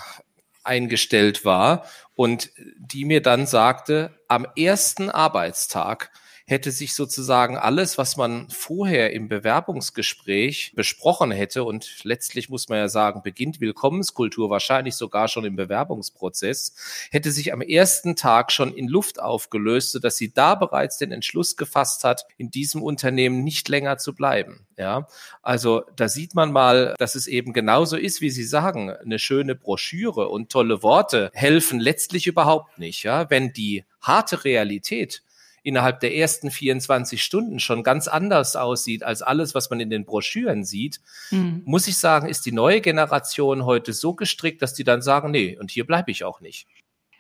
eingestellt 0.69 1.45
war 1.45 1.85
und 2.15 2.51
die 2.79 3.05
mir 3.05 3.23
dann 3.23 3.47
sagte, 3.47 4.21
am 4.29 4.47
ersten 4.57 5.11
Arbeitstag 5.11 6.11
hätte 6.49 6.73
sich 6.73 6.95
sozusagen 6.95 7.59
alles, 7.59 7.99
was 7.99 8.17
man 8.17 8.49
vorher 8.49 9.13
im 9.13 9.29
Bewerbungsgespräch 9.29 10.73
besprochen 10.75 11.31
hätte 11.31 11.63
und 11.63 12.03
letztlich 12.05 12.49
muss 12.49 12.71
man 12.71 12.79
ja 12.79 12.89
sagen, 12.89 13.21
beginnt 13.23 13.61
Willkommenskultur 13.61 14.49
wahrscheinlich 14.49 14.97
sogar 14.97 15.29
schon 15.29 15.45
im 15.45 15.57
Bewerbungsprozess, 15.57 16.75
hätte 17.11 17.33
sich 17.33 17.53
am 17.53 17.61
ersten 17.61 18.17
Tag 18.17 18.51
schon 18.51 18.73
in 18.73 18.89
Luft 18.89 19.21
aufgelöst, 19.21 19.93
sodass 19.93 20.17
sie 20.17 20.33
da 20.33 20.55
bereits 20.55 20.97
den 20.97 21.13
Entschluss 21.13 21.59
gefasst 21.59 22.03
hat, 22.03 22.25
in 22.39 22.51
diesem 22.51 22.83
Unternehmen 22.83 23.45
nicht 23.45 23.69
länger 23.69 23.99
zu 23.99 24.15
bleiben. 24.15 24.67
Ja, 24.79 25.07
also 25.43 25.83
da 25.97 26.09
sieht 26.09 26.35
man 26.35 26.51
mal, 26.51 26.95
dass 26.99 27.15
es 27.15 27.27
eben 27.27 27.53
genauso 27.53 27.97
ist, 27.97 28.21
wie 28.21 28.31
Sie 28.31 28.45
sagen. 28.45 28.91
Eine 28.91 29.19
schöne 29.19 29.55
Broschüre 29.55 30.29
und 30.29 30.51
tolle 30.51 30.83
Worte 30.83 31.31
helfen 31.35 31.79
letztlich 31.81 32.27
überhaupt 32.27 32.79
nicht. 32.79 33.03
Ja, 33.03 33.29
wenn 33.29 33.53
die 33.53 33.85
harte 34.01 34.45
Realität 34.45 35.23
innerhalb 35.63 36.01
der 36.01 36.15
ersten 36.15 36.51
24 36.51 37.23
Stunden 37.23 37.59
schon 37.59 37.83
ganz 37.83 38.09
anders 38.09 38.57
aussieht 38.57 39.03
als 39.03 39.23
alles, 39.23 39.55
was 39.55 39.71
man 39.71 39.81
in 39.81 39.91
den 39.91 40.05
Broschüren 40.05 40.65
sieht, 40.65 41.01
mhm. 41.31 41.63
muss 41.65 41.89
ich 41.89 41.99
sagen, 41.99 42.29
ist 42.29 42.47
die 42.47 42.53
neue 42.53 42.81
Generation 42.81 43.65
heute 43.65 43.93
so 43.93 44.15
gestrickt, 44.15 44.63
dass 44.63 44.75
die 44.75 44.85
dann 44.85 45.03
sagen, 45.03 45.31
nee, 45.31 45.57
und 45.59 45.71
hier 45.71 45.87
bleibe 45.87 46.11
ich 46.11 46.25
auch 46.25 46.41
nicht. 46.41 46.67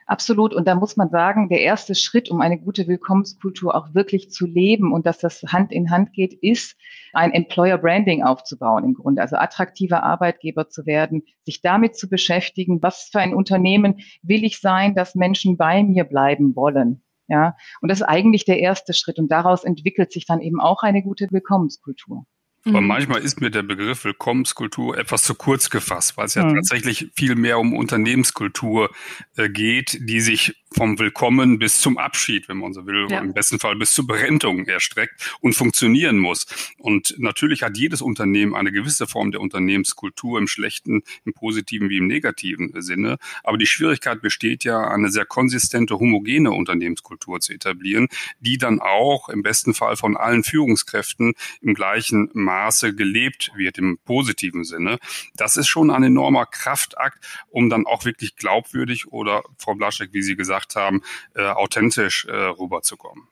Absolut. 0.08 0.54
Und 0.54 0.66
da 0.66 0.74
muss 0.74 0.96
man 0.96 1.10
sagen, 1.10 1.50
der 1.50 1.60
erste 1.60 1.94
Schritt, 1.94 2.30
um 2.30 2.40
eine 2.40 2.58
gute 2.58 2.88
Willkommenskultur 2.88 3.74
auch 3.74 3.92
wirklich 3.92 4.30
zu 4.30 4.46
leben 4.46 4.94
und 4.94 5.04
dass 5.04 5.18
das 5.18 5.42
Hand 5.42 5.70
in 5.70 5.90
Hand 5.90 6.14
geht, 6.14 6.32
ist, 6.32 6.78
ein 7.12 7.30
Employer 7.32 7.76
Branding 7.76 8.22
aufzubauen 8.24 8.84
im 8.84 8.94
Grunde. 8.94 9.20
Also 9.20 9.36
attraktiver 9.36 10.02
Arbeitgeber 10.02 10.70
zu 10.70 10.86
werden, 10.86 11.24
sich 11.44 11.60
damit 11.60 11.94
zu 11.94 12.08
beschäftigen, 12.08 12.82
was 12.82 13.10
für 13.12 13.18
ein 13.18 13.34
Unternehmen 13.34 14.00
will 14.22 14.44
ich 14.44 14.60
sein, 14.60 14.94
dass 14.94 15.14
Menschen 15.14 15.58
bei 15.58 15.82
mir 15.82 16.04
bleiben 16.04 16.56
wollen. 16.56 17.02
Ja, 17.28 17.56
und 17.80 17.90
das 17.90 18.00
ist 18.00 18.06
eigentlich 18.06 18.44
der 18.44 18.58
erste 18.58 18.94
Schritt. 18.94 19.18
Und 19.18 19.30
daraus 19.30 19.64
entwickelt 19.64 20.12
sich 20.12 20.26
dann 20.26 20.40
eben 20.40 20.60
auch 20.60 20.82
eine 20.82 21.02
gute 21.02 21.28
Willkommenskultur. 21.30 22.24
Aber 22.64 22.80
mhm. 22.80 22.88
manchmal 22.88 23.20
ist 23.22 23.40
mir 23.40 23.50
der 23.50 23.62
Begriff 23.62 24.04
Willkommenskultur 24.04 24.96
etwas 24.98 25.22
zu 25.22 25.34
kurz 25.34 25.70
gefasst, 25.70 26.16
weil 26.16 26.26
es 26.26 26.34
ja 26.34 26.44
mhm. 26.44 26.56
tatsächlich 26.56 27.10
viel 27.14 27.34
mehr 27.34 27.58
um 27.58 27.74
Unternehmenskultur 27.74 28.90
äh, 29.36 29.48
geht, 29.48 29.98
die 30.00 30.20
sich 30.20 30.56
vom 30.78 30.96
Willkommen 30.96 31.58
bis 31.58 31.80
zum 31.80 31.98
Abschied, 31.98 32.48
wenn 32.48 32.58
man 32.58 32.72
so 32.72 32.86
will, 32.86 33.08
ja. 33.10 33.18
im 33.18 33.32
besten 33.32 33.58
Fall 33.58 33.74
bis 33.74 33.92
zur 33.94 34.06
Berentung 34.06 34.64
erstreckt 34.66 35.36
und 35.40 35.54
funktionieren 35.54 36.18
muss. 36.18 36.46
Und 36.78 37.16
natürlich 37.18 37.64
hat 37.64 37.76
jedes 37.76 38.00
Unternehmen 38.00 38.54
eine 38.54 38.70
gewisse 38.70 39.08
Form 39.08 39.32
der 39.32 39.40
Unternehmenskultur 39.40 40.38
im 40.38 40.46
schlechten, 40.46 41.02
im 41.24 41.32
positiven 41.32 41.90
wie 41.90 41.96
im 41.96 42.06
negativen 42.06 42.80
Sinne. 42.80 43.18
Aber 43.42 43.58
die 43.58 43.66
Schwierigkeit 43.66 44.22
besteht 44.22 44.62
ja, 44.62 44.86
eine 44.86 45.10
sehr 45.10 45.26
konsistente, 45.26 45.98
homogene 45.98 46.52
Unternehmenskultur 46.52 47.40
zu 47.40 47.54
etablieren, 47.54 48.06
die 48.38 48.56
dann 48.56 48.80
auch 48.80 49.28
im 49.30 49.42
besten 49.42 49.74
Fall 49.74 49.96
von 49.96 50.16
allen 50.16 50.44
Führungskräften 50.44 51.34
im 51.60 51.74
gleichen 51.74 52.30
Maße 52.34 52.94
gelebt 52.94 53.50
wird, 53.56 53.78
im 53.78 53.98
positiven 54.04 54.62
Sinne. 54.62 55.00
Das 55.34 55.56
ist 55.56 55.66
schon 55.66 55.90
ein 55.90 56.04
enormer 56.04 56.46
Kraftakt, 56.46 57.26
um 57.50 57.68
dann 57.68 57.84
auch 57.84 58.04
wirklich 58.04 58.36
glaubwürdig 58.36 59.08
oder, 59.08 59.42
Frau 59.58 59.74
Blaschek, 59.74 60.10
wie 60.12 60.22
Sie 60.22 60.36
gesagt 60.36 60.67
haben, 60.76 61.02
äh, 61.34 61.42
authentisch 61.46 62.26
äh, 62.26 62.32
rüberzukommen. 62.32 63.28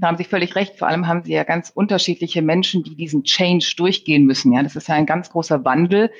Da 0.00 0.06
haben 0.06 0.16
Sie 0.16 0.24
völlig 0.24 0.54
recht. 0.54 0.78
Vor 0.78 0.86
allem 0.86 1.08
haben 1.08 1.24
Sie 1.24 1.32
ja 1.32 1.42
ganz 1.42 1.70
unterschiedliche 1.70 2.40
Menschen, 2.40 2.84
die 2.84 2.94
diesen 2.94 3.24
Change 3.24 3.74
durchgehen 3.76 4.26
müssen. 4.26 4.52
Ja, 4.52 4.62
das 4.62 4.76
ist 4.76 4.86
ja 4.86 4.94
ein 4.94 5.06
ganz 5.06 5.30
großer 5.30 5.64
Wandel, 5.64 6.12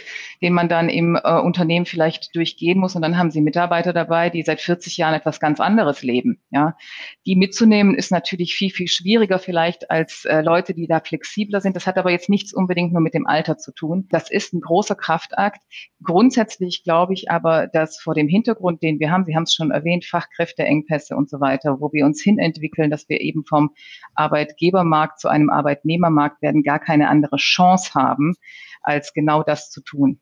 den 0.43 0.53
man 0.53 0.69
dann 0.69 0.89
im 0.89 1.15
äh, 1.15 1.41
Unternehmen 1.41 1.87
vielleicht 1.87 2.35
durchgehen 2.35 2.81
muss. 2.81 2.97
Und 2.97 3.03
dann 3.03 3.17
haben 3.17 3.31
Sie 3.31 3.41
Mitarbeiter 3.41 3.93
dabei, 3.93 4.31
die 4.31 4.43
seit 4.43 4.61
40 4.61 4.97
Jahren 4.97 5.15
etwas 5.15 5.39
ganz 5.39 5.61
anderes 5.61 6.03
leben. 6.03 6.41
Ja, 6.51 6.77
die 7.25 7.37
mitzunehmen 7.37 7.95
ist 7.95 8.11
natürlich 8.11 8.55
viel, 8.55 8.71
viel 8.71 8.89
schwieriger 8.89 9.39
vielleicht 9.39 9.93
als 9.93 10.25
äh, 10.25 10.41
Leute, 10.41 10.75
die 10.75 10.89
da 10.89 10.99
flexibler 10.99 11.61
sind. 11.61 11.77
Das 11.77 11.87
hat 11.87 11.99
aber 11.99 12.11
jetzt 12.11 12.29
nichts 12.29 12.53
unbedingt 12.53 12.93
nur 12.93 13.01
mit 13.01 13.15
dem 13.15 13.29
Alter 13.29 13.59
zu 13.59 13.71
tun. 13.71 14.09
Das 14.11 14.29
ist 14.29 14.53
ein 14.55 14.61
großer 14.61 14.97
Kraftakt. 14.97 15.63
Grundsätzlich 16.03 16.83
glaube 16.83 17.15
ich 17.15 17.31
aber, 17.31 17.69
dass 17.69 18.01
vor 18.01 18.15
dem 18.15 18.27
Hintergrund, 18.27 18.83
den 18.83 18.99
wir 18.99 19.13
haben, 19.13 19.25
Sie 19.25 19.37
haben 19.37 19.45
es 19.45 19.55
schon 19.55 19.71
erwähnt, 19.71 20.05
Fachkräfteengpässe 20.05 21.15
und 21.15 21.31
so 21.31 21.39
weiter, 21.41 21.77
wo 21.79 21.93
wir 21.93 22.05
uns 22.05 22.21
hinentwickeln, 22.21 22.91
dass 22.91 23.09
wir 23.09 23.21
eben 23.21 23.45
vom 23.45 23.68
Arbeitgebermarkt 24.15 25.21
zu 25.21 25.29
einem 25.29 25.51
Arbeitnehmermarkt 25.51 26.43
werden, 26.43 26.63
gar 26.63 26.79
keine 26.79 27.09
andere 27.09 27.37
Chance 27.37 27.95
haben, 27.95 28.35
als 28.83 29.13
genau 29.13 29.43
das 29.43 29.71
zu 29.71 29.83
tun. 29.83 30.21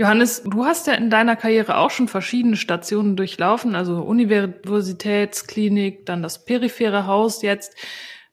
Johannes, 0.00 0.42
du 0.44 0.64
hast 0.64 0.86
ja 0.86 0.94
in 0.94 1.10
deiner 1.10 1.36
Karriere 1.36 1.76
auch 1.76 1.90
schon 1.90 2.08
verschiedene 2.08 2.56
Stationen 2.56 3.16
durchlaufen, 3.16 3.74
also 3.74 4.00
Universitätsklinik, 4.00 6.06
dann 6.06 6.22
das 6.22 6.46
periphere 6.46 7.06
Haus 7.06 7.42
jetzt. 7.42 7.76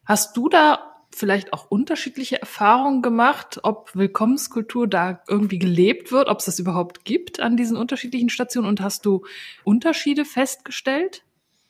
Hast 0.05 0.37
du 0.37 0.47
da 0.47 0.95
vielleicht 1.13 1.51
auch 1.51 1.69
unterschiedliche 1.69 2.39
Erfahrungen 2.39 3.01
gemacht, 3.01 3.59
ob 3.63 3.93
Willkommenskultur 3.95 4.87
da 4.87 5.21
irgendwie 5.27 5.59
gelebt 5.59 6.13
wird, 6.13 6.29
ob 6.29 6.39
es 6.39 6.45
das 6.45 6.59
überhaupt 6.59 7.03
gibt 7.03 7.41
an 7.41 7.57
diesen 7.57 7.75
unterschiedlichen 7.75 8.29
Stationen 8.29 8.69
und 8.69 8.79
hast 8.79 9.05
du 9.05 9.25
Unterschiede 9.65 10.23
festgestellt? 10.23 11.25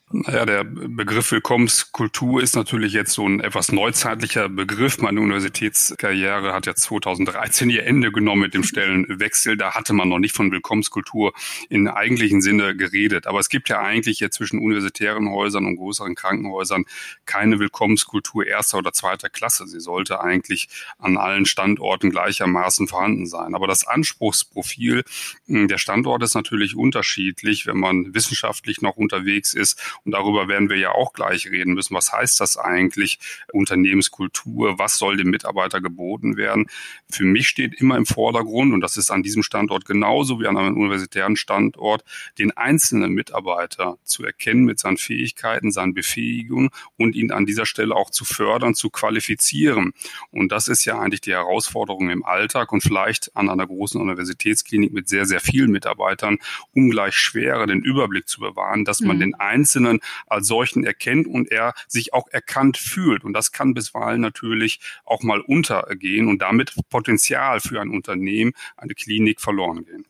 Naja, 0.10 0.46
der 0.46 0.64
Begriff 0.64 1.34
Willkommenskultur 1.34 2.42
ist 2.42 2.56
natürlich 2.56 2.94
jetzt 2.94 3.12
so 3.12 3.28
ein 3.28 3.42
etwas 3.42 3.74
neuzeitlicher 3.74 4.48
Begriff. 4.48 5.00
Meine 5.00 5.20
Universitätskarriere 5.20 6.54
hat 6.54 6.66
ja 6.66 6.76
2013 6.76 7.70
ihr 7.70 7.86
Ende 7.86 8.14
genommen 8.14 8.44
mit 8.44 8.54
dem 8.54 8.64
Stellenwechsel. 8.64 9.58
Da 9.58 9.76
hatte 9.76 9.92
man 9.92 10.08
noch 10.08 10.20
nicht 10.20 10.34
von 10.34 10.50
Willkommenskultur 10.50 11.34
in 11.70 11.90
eigentlichen 11.90 12.42
Sinne 12.42 12.74
geredet. 12.74 13.28
Aber 13.28 13.42
es 13.42 13.50
gibt 13.50 13.68
ja 13.68 13.82
eigentlich 13.82 14.22
jetzt 14.22 14.38
zwischen 14.38 14.60
universitären 14.60 15.30
Häusern 15.30 15.66
und 15.66 15.76
größeren 15.76 16.16
Krankenhäusern 16.16 16.86
keine 17.26 17.60
Willkommenskultur 17.60 18.48
erster 18.48 18.78
oder 18.78 18.94
zweiter 18.94 19.28
Klasse. 19.28 19.68
Sie 19.68 19.82
sollte 19.82 20.22
eigentlich 20.22 20.70
an 21.00 21.18
allen 21.18 21.46
Standorten 21.46 22.12
gleichermaßen 22.12 22.88
vorhanden 22.88 23.28
sein. 23.28 23.54
Aber 23.54 23.68
das 23.68 23.86
Anspruchsprofil 23.86 25.04
hm, 25.48 25.68
der 25.68 25.80
Standorte 25.80 26.24
ist 26.24 26.36
natürlich 26.36 26.78
unterschiedlich, 26.78 27.68
wenn 27.68 27.78
man 27.78 28.14
wissenschaftlich 28.14 28.82
noch 28.82 28.96
unterwegs 28.96 29.54
ist 29.54 29.97
und 30.06 30.12
darüber 30.12 30.48
werden 30.48 30.70
wir 30.70 30.78
ja 30.78 30.92
auch 30.92 31.14
gleich 31.14 31.50
reden 31.50 31.74
müssen. 31.74 31.96
Was 31.96 32.12
heißt 32.12 32.40
das 32.40 32.58
eigentlich? 32.58 33.20
Unternehmenskultur? 33.52 34.80
Was 34.80 34.98
soll 34.98 35.18
dem 35.18 35.30
Mitarbeiter 35.30 35.82
geboten 35.82 36.38
werden? 36.38 36.68
Für 37.10 37.26
mich 37.26 37.48
steht 37.48 37.74
immer 37.76 37.98
im 37.98 38.06
Vordergrund, 38.06 38.74
und 38.74 38.82
das 38.82 38.98
ist 38.98 39.12
an 39.12 39.24
diesem 39.24 39.44
Standort 39.44 39.86
genauso 39.86 40.40
wie 40.40 40.48
an 40.48 40.58
einem 40.58 40.76
universitären 40.76 41.36
Standort, 41.36 42.04
den 42.38 42.56
einzelnen 42.56 43.14
Mitarbeiter 43.14 43.98
zu 44.04 44.24
erkennen 44.24 44.66
mit 44.66 44.80
seinen 44.80 44.98
Fähigkeiten, 44.98 45.72
seinen 45.72 45.94
Befähigungen 45.94 46.70
und 46.98 47.16
ihn 47.16 47.32
an 47.32 47.46
dieser 47.46 47.66
Stelle 47.66 47.96
auch 47.96 48.10
zu 48.10 48.26
fördern, 48.26 48.76
zu 48.76 48.90
qualifizieren. 48.90 49.94
Und 50.32 50.52
das 50.52 50.68
ist 50.68 50.86
ja 50.86 51.00
eigentlich 51.00 51.22
die 51.22 51.32
Herausforderung 51.32 52.10
im 52.10 52.26
Alltag 52.26 52.72
und 52.72 52.82
vielleicht 52.82 53.36
an 53.36 53.50
einer 53.50 53.66
großen 53.66 54.00
Universitätsklinik 54.00 54.94
mit 54.94 55.08
sehr, 55.08 55.26
sehr 55.26 55.40
vielen 55.40 55.72
Mitarbeitern 55.72 56.38
ungleich 56.74 57.16
schwerer, 57.16 57.68
den 57.68 57.82
Überblick 57.82 58.28
zu 58.28 58.42
bewahren, 58.42 58.86
dass 58.86 59.02
man 59.02 59.18
mhm. 59.18 59.22
den 59.22 59.36
Einzelnen 59.36 59.87
Einzelnen 59.88 60.00
als 60.28 60.48
solchen 60.48 60.84
erkennt 60.84 61.28
und 61.28 61.52
er 61.52 61.74
sich 61.88 62.14
auch 62.14 62.28
erkannt 62.30 62.78
fühlt. 62.78 63.24
Und 63.24 63.34
das 63.34 63.52
kann 63.52 63.74
bisweilen 63.74 64.22
natürlich 64.22 64.80
auch 65.06 65.24
mal 65.24 65.42
untergehen 65.42 66.28
und 66.28 66.42
damit 66.42 66.74
Potenzial 66.90 67.60
für 67.60 67.82
ein 67.82 67.90
Unternehmen, 67.90 68.54
eine 68.76 68.94
Klinik 68.94 69.42
verloren 69.42 69.86
gehen. 69.86 70.06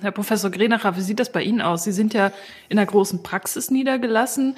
Herr 0.00 0.12
Professor 0.12 0.50
Grenacher, 0.50 0.96
wie 0.96 1.00
sieht 1.00 1.20
das 1.20 1.32
bei 1.32 1.42
Ihnen 1.42 1.60
aus? 1.60 1.84
Sie 1.84 1.92
sind 1.92 2.14
ja 2.14 2.32
in 2.68 2.76
der 2.76 2.86
großen 2.86 3.22
Praxis 3.22 3.70
niedergelassen. 3.70 4.56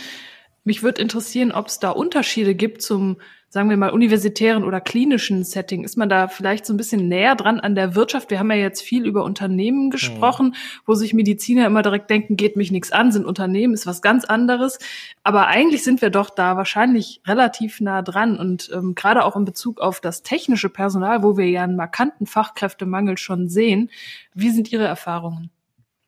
Mich 0.64 0.82
würde 0.82 1.02
interessieren, 1.02 1.52
ob 1.52 1.68
es 1.68 1.78
da 1.78 1.90
Unterschiede 1.90 2.54
gibt 2.54 2.82
zum 2.82 3.18
sagen 3.48 3.70
wir 3.70 3.76
mal, 3.76 3.90
universitären 3.90 4.64
oder 4.64 4.80
klinischen 4.80 5.44
Setting? 5.44 5.84
Ist 5.84 5.96
man 5.96 6.08
da 6.08 6.28
vielleicht 6.28 6.66
so 6.66 6.74
ein 6.74 6.76
bisschen 6.76 7.08
näher 7.08 7.36
dran 7.36 7.60
an 7.60 7.74
der 7.74 7.94
Wirtschaft? 7.94 8.30
Wir 8.30 8.38
haben 8.38 8.50
ja 8.50 8.56
jetzt 8.56 8.82
viel 8.82 9.06
über 9.06 9.24
Unternehmen 9.24 9.90
gesprochen, 9.90 10.48
mhm. 10.48 10.54
wo 10.84 10.94
sich 10.94 11.14
Mediziner 11.14 11.66
immer 11.66 11.82
direkt 11.82 12.10
denken, 12.10 12.36
geht 12.36 12.56
mich 12.56 12.70
nichts 12.70 12.92
an, 12.92 13.12
sind 13.12 13.24
Unternehmen, 13.24 13.74
ist 13.74 13.86
was 13.86 14.02
ganz 14.02 14.24
anderes. 14.24 14.78
Aber 15.22 15.46
eigentlich 15.46 15.84
sind 15.84 16.02
wir 16.02 16.10
doch 16.10 16.30
da 16.30 16.56
wahrscheinlich 16.56 17.20
relativ 17.26 17.80
nah 17.80 18.02
dran. 18.02 18.38
Und 18.38 18.70
ähm, 18.74 18.94
gerade 18.94 19.24
auch 19.24 19.36
in 19.36 19.44
Bezug 19.44 19.80
auf 19.80 20.00
das 20.00 20.22
technische 20.22 20.68
Personal, 20.68 21.22
wo 21.22 21.36
wir 21.36 21.48
ja 21.48 21.62
einen 21.62 21.76
markanten 21.76 22.26
Fachkräftemangel 22.26 23.16
schon 23.16 23.48
sehen, 23.48 23.90
wie 24.34 24.50
sind 24.50 24.72
Ihre 24.72 24.84
Erfahrungen? 24.84 25.50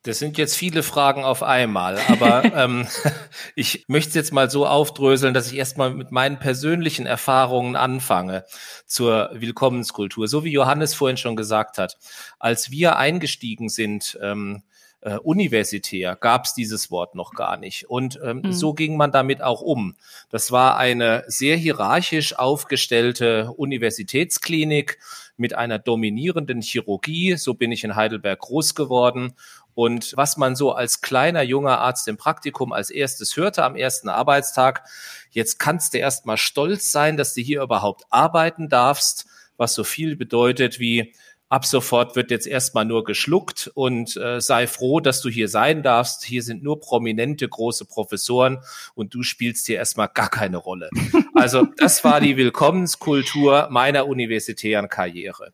Das 0.09 0.19
sind 0.19 0.39
jetzt 0.39 0.57
viele 0.57 0.83
Fragen 0.83 1.23
auf 1.23 1.43
einmal, 1.43 1.99
aber 2.09 2.43
ähm, 2.57 2.87
ich 3.55 3.85
möchte 3.89 4.09
es 4.09 4.15
jetzt 4.15 4.33
mal 4.33 4.51
so 4.51 4.67
aufdröseln, 4.67 5.35
dass 5.35 5.53
ich 5.53 5.59
erstmal 5.59 5.91
mit 5.91 6.13
meinen 6.13 6.39
persönlichen 6.39 7.05
Erfahrungen 7.05 7.77
anfange 7.77 8.47
zur 8.87 9.29
Willkommenskultur. 9.35 10.27
So 10.27 10.45
wie 10.45 10.53
Johannes 10.53 10.95
vorhin 10.95 11.19
schon 11.19 11.37
gesagt 11.37 11.77
hat, 11.77 11.99
als 12.39 12.71
wir 12.71 12.97
eingestiegen 12.97 13.69
sind, 13.69 14.19
ähm, 14.23 14.63
äh, 15.01 15.17
universitär 15.19 16.17
gab 16.17 16.47
es 16.47 16.55
dieses 16.55 16.91
Wort 16.91 17.15
noch 17.15 17.33
gar 17.33 17.57
nicht. 17.57 17.89
Und 17.89 18.19
ähm, 18.25 18.41
mhm. 18.45 18.53
so 18.53 18.73
ging 18.73 18.97
man 18.97 19.13
damit 19.13 19.43
auch 19.43 19.61
um. 19.61 19.95
Das 20.31 20.51
war 20.51 20.77
eine 20.77 21.25
sehr 21.29 21.57
hierarchisch 21.57 22.37
aufgestellte 22.37 23.53
Universitätsklinik 23.57 24.99
mit 25.37 25.55
einer 25.55 25.79
dominierenden 25.79 26.63
Chirurgie. 26.63 27.37
So 27.37 27.55
bin 27.55 27.71
ich 27.71 27.85
in 27.85 27.95
Heidelberg 27.95 28.41
groß 28.41 28.75
geworden. 28.75 29.35
Und 29.79 30.15
was 30.17 30.37
man 30.37 30.57
so 30.57 30.73
als 30.73 31.03
kleiner 31.03 31.43
junger 31.43 31.79
Arzt 31.79 32.09
im 32.09 32.17
Praktikum 32.17 32.73
als 32.73 32.91
erstes 32.91 33.37
hörte 33.37 33.63
am 33.63 33.77
ersten 33.77 34.09
Arbeitstag, 34.09 34.83
jetzt 35.31 35.61
kannst 35.61 35.95
du 35.95 35.99
erst 35.99 36.27
mal 36.27 36.37
stolz 36.37 36.91
sein, 36.91 37.17
dass 37.17 37.33
du 37.33 37.43
hier 37.43 37.63
überhaupt 37.63 38.03
arbeiten 38.11 38.69
darfst, 38.69 39.27
was 39.57 39.75
so 39.75 39.85
viel 39.85 40.17
bedeutet 40.17 40.81
wie 40.81 41.15
ab 41.49 41.65
sofort 41.65 42.17
wird 42.17 42.33
jetzt 42.33 42.49
erstmal 42.49 42.87
nur 42.87 43.05
geschluckt 43.05 43.71
und 43.73 44.17
äh, 44.17 44.41
sei 44.41 44.67
froh, 44.67 44.99
dass 44.99 45.21
du 45.21 45.29
hier 45.29 45.49
sein 45.49 45.85
darfst. 45.85 46.25
Hier 46.25 46.43
sind 46.43 46.65
nur 46.65 46.81
prominente 46.81 47.49
große 47.49 47.85
Professoren 47.85 48.59
und 48.97 49.15
du 49.15 49.23
spielst 49.23 49.67
hier 49.67 49.77
erstmal 49.77 50.09
gar 50.13 50.29
keine 50.29 50.57
Rolle. 50.57 50.91
Also 51.35 51.69
das 51.77 52.03
war 52.03 52.21
die 52.21 52.37
Willkommenskultur 52.37 53.69
meiner 53.71 54.09
universitären 54.09 54.89
Karriere. 54.89 55.53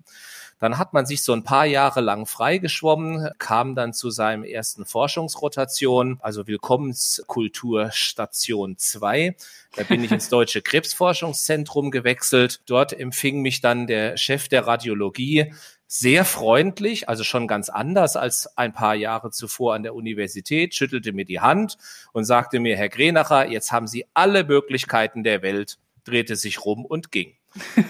Dann 0.64 0.78
hat 0.78 0.94
man 0.94 1.04
sich 1.04 1.20
so 1.22 1.34
ein 1.34 1.44
paar 1.44 1.66
Jahre 1.66 2.00
lang 2.00 2.24
freigeschwommen, 2.24 3.28
kam 3.36 3.74
dann 3.74 3.92
zu 3.92 4.08
seinem 4.08 4.44
ersten 4.44 4.86
Forschungsrotation, 4.86 6.16
also 6.22 6.46
Willkommenskultur 6.46 7.90
Station 7.90 8.78
2. 8.78 9.36
Da 9.76 9.82
bin 9.82 10.02
ich 10.02 10.10
ins 10.10 10.30
Deutsche 10.30 10.62
Krebsforschungszentrum 10.62 11.90
gewechselt. 11.90 12.62
Dort 12.64 12.98
empfing 12.98 13.42
mich 13.42 13.60
dann 13.60 13.86
der 13.86 14.16
Chef 14.16 14.48
der 14.48 14.66
Radiologie 14.66 15.52
sehr 15.86 16.24
freundlich, 16.24 17.10
also 17.10 17.24
schon 17.24 17.46
ganz 17.46 17.68
anders 17.68 18.16
als 18.16 18.56
ein 18.56 18.72
paar 18.72 18.94
Jahre 18.94 19.30
zuvor 19.32 19.74
an 19.74 19.82
der 19.82 19.94
Universität, 19.94 20.74
schüttelte 20.74 21.12
mir 21.12 21.26
die 21.26 21.40
Hand 21.40 21.76
und 22.14 22.24
sagte 22.24 22.58
mir, 22.58 22.74
Herr 22.78 22.88
Grenacher, 22.88 23.50
jetzt 23.50 23.70
haben 23.70 23.86
Sie 23.86 24.06
alle 24.14 24.44
Möglichkeiten 24.44 25.24
der 25.24 25.42
Welt, 25.42 25.76
drehte 26.04 26.36
sich 26.36 26.64
rum 26.64 26.86
und 26.86 27.12
ging. 27.12 27.34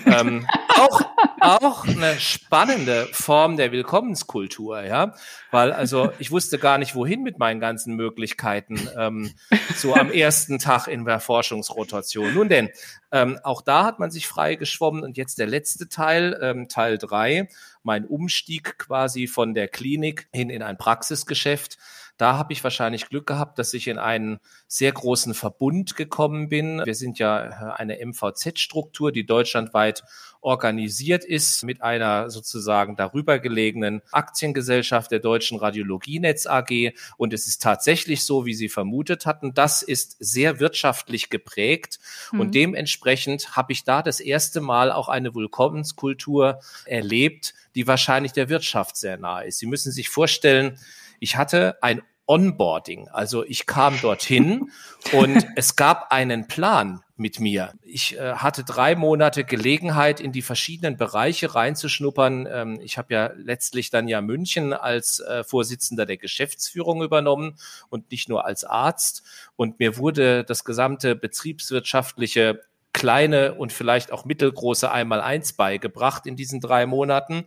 Ähm, 0.07 0.47
auch, 0.69 1.01
auch 1.41 1.87
eine 1.87 2.19
spannende 2.19 3.07
Form 3.13 3.57
der 3.57 3.73
Willkommenskultur, 3.73 4.83
ja, 4.83 5.15
weil 5.51 5.73
also 5.73 6.11
ich 6.19 6.31
wusste 6.31 6.59
gar 6.59 6.79
nicht, 6.79 6.95
wohin 6.95 7.23
mit 7.23 7.39
meinen 7.39 7.61
ganzen 7.61 7.97
Möglichkeiten 7.97 8.89
ähm, 8.97 9.33
so 9.77 9.95
am 9.95 10.11
ersten 10.11 10.59
Tag 10.59 10.87
in 10.87 11.05
der 11.05 11.21
Forschungsrotation. 11.21 12.35
Nun 12.35 12.49
denn, 12.49 12.71
ähm, 13.13 13.39
auch 13.43 13.63
da 13.63 13.85
hat 13.85 13.99
man 13.99 14.11
sich 14.11 14.27
frei 14.27 14.57
geschwommen 14.57 15.03
und 15.03 15.17
jetzt 15.17 15.39
der 15.39 15.47
letzte 15.47 15.89
Teil, 15.89 16.39
ähm, 16.43 16.69
Teil 16.69 16.99
drei, 16.99 17.49
mein 17.83 18.07
Umstieg 18.07 18.79
quasi 18.79 19.27
von 19.27 19.55
der 19.55 19.69
Klinik 19.69 20.29
hin 20.33 20.51
in 20.51 20.63
ein 20.63 20.79
Praxisgeschäft. 20.79 21.79
Da 22.17 22.39
habe 22.39 22.53
ich 22.53 22.63
wahrscheinlich 22.63 23.09
Glück 23.09 23.27
gehabt, 23.27 23.59
dass 23.59 23.75
ich 23.75 23.89
in 23.89 23.99
einen 23.99 24.39
sehr 24.69 24.93
großen 24.93 25.35
Verbund 25.35 25.97
gekommen 25.97 26.49
bin. 26.49 26.81
Wir 26.85 26.95
sind 26.95 27.19
ja 27.19 27.45
äh, 27.45 27.73
eine 27.75 27.99
MVZ-Struktur, 28.05 29.11
die 29.11 29.27
deutschlandweit 29.27 30.05
organisiert 30.41 31.25
ist 31.25 31.65
mit 31.65 31.83
einer 31.83 32.31
sozusagen 32.31 32.97
darüber 32.97 33.39
gelegenen 33.39 34.03
Aktiengesellschaft 34.13 35.11
der 35.11 35.19
Deutschen 35.19 35.59
Radiologienetz 35.59 36.47
AG. 36.47 36.93
Und 37.17 37.33
es 37.33 37.49
ist 37.49 37.63
tatsächlich 37.63 38.25
so, 38.25 38.45
wie 38.45 38.55
Sie 38.55 38.69
vermutet 38.69 39.27
hatten. 39.27 39.55
Das 39.55 39.83
ist 39.83 40.17
sehr 40.21 40.61
wirtschaftlich 40.61 41.31
geprägt. 41.31 41.99
Mhm. 42.31 42.41
Und 42.41 42.55
dementsprechend 42.55 43.57
habe 43.57 43.73
ich 43.73 43.85
da 43.85 44.03
das 44.03 44.21
erste 44.21 44.61
Mal 44.61 44.93
auch 44.93 45.09
eine 45.09 45.35
Willkommenskultur 45.35 46.61
erlebt, 46.85 47.55
die 47.75 47.87
wahrscheinlich 47.87 48.33
der 48.33 48.49
Wirtschaft 48.49 48.97
sehr 48.97 49.17
nahe 49.17 49.47
ist. 49.47 49.59
Sie 49.59 49.67
müssen 49.67 49.91
sich 49.91 50.11
vorstellen, 50.11 50.79
ich 51.25 51.39
hatte 51.39 51.83
ein 51.83 52.03
Onboarding. 52.27 53.09
Also 53.09 53.45
ich 53.45 53.65
kam 53.65 53.99
dorthin 54.01 54.71
und 55.13 55.47
es 55.57 55.75
gab 55.75 56.13
einen 56.13 56.49
Plan 56.49 57.01
mit 57.17 57.41
mir. 57.41 57.73
Ich 57.83 58.19
äh, 58.19 58.35
hatte 58.35 58.63
drei 58.63 58.95
Monate 58.95 59.45
Gelegenheit, 59.45 60.21
in 60.21 60.33
die 60.33 60.43
verschiedenen 60.43 60.99
Bereiche 60.99 61.55
reinzuschnuppern. 61.55 62.47
Ähm, 62.51 62.79
ich 62.83 62.99
habe 62.99 63.15
ja 63.15 63.31
letztlich 63.37 63.89
dann 63.89 64.07
ja 64.07 64.21
München 64.21 64.75
als 64.75 65.21
äh, 65.21 65.45
Vorsitzender 65.45 66.05
der 66.05 66.19
Geschäftsführung 66.19 67.03
übernommen 67.03 67.57
und 67.89 68.11
nicht 68.11 68.29
nur 68.29 68.45
als 68.45 68.65
Arzt. 68.65 69.23
Und 69.57 69.79
mir 69.79 69.97
wurde 69.97 70.45
das 70.45 70.65
gesamte 70.65 71.17
betriebswirtschaftliche 71.17 72.61
kleine 72.95 73.55
und 73.55 73.73
vielleicht 73.73 74.13
auch 74.13 74.25
mittelgroße 74.25 74.91
Einmal-Eins 74.91 75.53
beigebracht 75.53 76.27
in 76.27 76.37
diesen 76.37 76.61
drei 76.61 76.87
Monaten. 76.87 77.45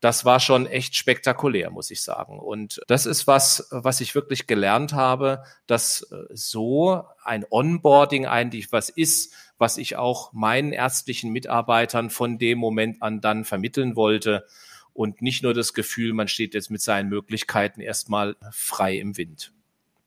Das 0.00 0.24
war 0.24 0.40
schon 0.40 0.66
echt 0.66 0.96
spektakulär, 0.96 1.70
muss 1.70 1.90
ich 1.90 2.02
sagen. 2.02 2.38
Und 2.38 2.80
das 2.86 3.04
ist 3.04 3.26
was, 3.26 3.68
was 3.70 4.00
ich 4.00 4.14
wirklich 4.14 4.46
gelernt 4.46 4.94
habe, 4.94 5.42
dass 5.66 6.02
äh, 6.10 6.24
so 6.32 7.04
ein 7.22 7.44
Onboarding 7.50 8.24
eigentlich 8.26 8.72
was 8.72 8.88
ist, 8.88 9.34
was 9.58 9.76
ich 9.76 9.96
auch 9.96 10.32
meinen 10.32 10.72
ärztlichen 10.72 11.32
Mitarbeitern 11.32 12.08
von 12.08 12.38
dem 12.38 12.58
Moment 12.58 13.02
an 13.02 13.20
dann 13.20 13.44
vermitteln 13.44 13.96
wollte 13.96 14.46
und 14.92 15.22
nicht 15.22 15.42
nur 15.42 15.54
das 15.54 15.74
Gefühl, 15.74 16.12
man 16.12 16.28
steht 16.28 16.54
jetzt 16.54 16.70
mit 16.70 16.80
seinen 16.80 17.08
Möglichkeiten 17.08 17.80
erstmal 17.80 18.36
frei 18.52 18.96
im 18.96 19.16
Wind. 19.16 19.53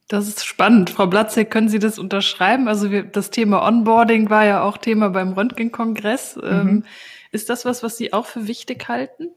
Das 0.07 0.27
ist 0.27 0.45
spannend. 0.45 0.89
Frau 0.89 1.07
Blatzek, 1.07 1.51
können 1.51 1.67
Sie 1.67 1.79
das 1.79 1.99
unterschreiben? 1.99 2.67
Also 2.67 2.91
wir, 2.91 3.03
das 3.03 3.29
Thema 3.29 3.67
Onboarding 3.67 4.29
war 4.29 4.45
ja 4.45 4.63
auch 4.63 4.77
Thema 4.77 5.09
beim 5.09 5.33
Röntgenkongress. 5.33 6.37
Mhm. 6.37 6.43
Ähm, 6.43 6.85
ist 7.31 7.49
das 7.49 7.65
was, 7.65 7.83
was 7.83 7.97
Sie 7.97 8.13
auch 8.13 8.25
für 8.25 8.47
wichtig 8.47 8.87
halten? 8.87 9.29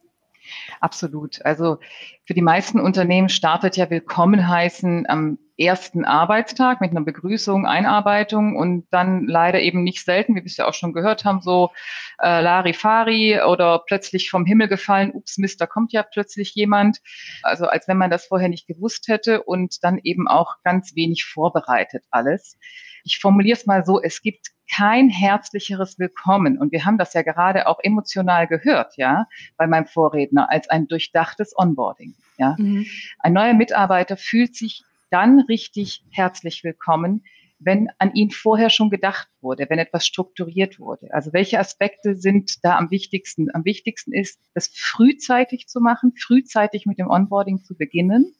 Absolut. 0.80 1.44
Also 1.44 1.78
für 2.24 2.34
die 2.34 2.42
meisten 2.42 2.78
Unternehmen 2.78 3.28
startet 3.28 3.76
ja 3.76 3.90
Willkommen 3.90 4.48
heißen 4.48 5.08
am 5.08 5.38
ersten 5.60 6.04
Arbeitstag 6.04 6.80
mit 6.80 6.90
einer 6.90 7.02
Begrüßung, 7.02 7.66
Einarbeitung 7.66 8.56
und 8.56 8.86
dann 8.90 9.26
leider 9.26 9.60
eben 9.60 9.82
nicht 9.84 10.04
selten, 10.04 10.34
wie 10.34 10.40
wir 10.40 10.46
es 10.46 10.56
ja 10.56 10.66
auch 10.66 10.74
schon 10.74 10.92
gehört 10.92 11.24
haben, 11.24 11.42
so 11.42 11.70
äh, 12.18 12.40
Larifari 12.40 13.40
oder 13.42 13.82
plötzlich 13.86 14.30
vom 14.30 14.46
Himmel 14.46 14.68
gefallen, 14.68 15.12
ups, 15.12 15.38
Mist, 15.38 15.60
da 15.60 15.66
kommt 15.66 15.92
ja 15.92 16.02
plötzlich 16.02 16.54
jemand. 16.54 16.98
Also 17.42 17.66
als 17.66 17.86
wenn 17.88 17.98
man 17.98 18.10
das 18.10 18.26
vorher 18.26 18.48
nicht 18.48 18.66
gewusst 18.66 19.08
hätte 19.08 19.42
und 19.42 19.84
dann 19.84 20.00
eben 20.02 20.28
auch 20.28 20.56
ganz 20.64 20.94
wenig 20.94 21.24
vorbereitet 21.24 22.04
alles. 22.10 22.56
Ich 23.04 23.18
formuliere 23.18 23.56
es 23.56 23.66
mal 23.66 23.84
so, 23.84 24.00
es 24.00 24.22
gibt 24.22 24.48
kein 24.72 25.08
herzlicheres 25.08 25.98
Willkommen. 25.98 26.58
Und 26.58 26.72
wir 26.72 26.84
haben 26.84 26.98
das 26.98 27.12
ja 27.14 27.22
gerade 27.22 27.66
auch 27.66 27.80
emotional 27.82 28.46
gehört, 28.46 28.96
ja, 28.96 29.26
bei 29.56 29.66
meinem 29.66 29.86
Vorredner, 29.86 30.50
als 30.50 30.68
ein 30.68 30.86
durchdachtes 30.86 31.52
Onboarding. 31.56 32.14
Ja. 32.38 32.56
Mhm. 32.58 32.86
Ein 33.18 33.32
neuer 33.32 33.54
Mitarbeiter 33.54 34.16
fühlt 34.16 34.54
sich 34.54 34.84
dann 35.10 35.40
richtig 35.40 36.04
herzlich 36.10 36.64
willkommen, 36.64 37.24
wenn 37.58 37.88
an 37.98 38.14
ihn 38.14 38.30
vorher 38.30 38.70
schon 38.70 38.88
gedacht 38.88 39.28
wurde, 39.42 39.66
wenn 39.68 39.78
etwas 39.78 40.06
strukturiert 40.06 40.78
wurde. 40.78 41.12
Also 41.12 41.32
welche 41.32 41.58
Aspekte 41.58 42.16
sind 42.16 42.64
da 42.64 42.78
am 42.78 42.90
wichtigsten? 42.90 43.48
Am 43.52 43.64
wichtigsten 43.64 44.14
ist, 44.14 44.40
das 44.54 44.68
frühzeitig 44.74 45.66
zu 45.68 45.80
machen, 45.80 46.14
frühzeitig 46.16 46.86
mit 46.86 46.98
dem 46.98 47.10
Onboarding 47.10 47.62
zu 47.62 47.76
beginnen, 47.76 48.34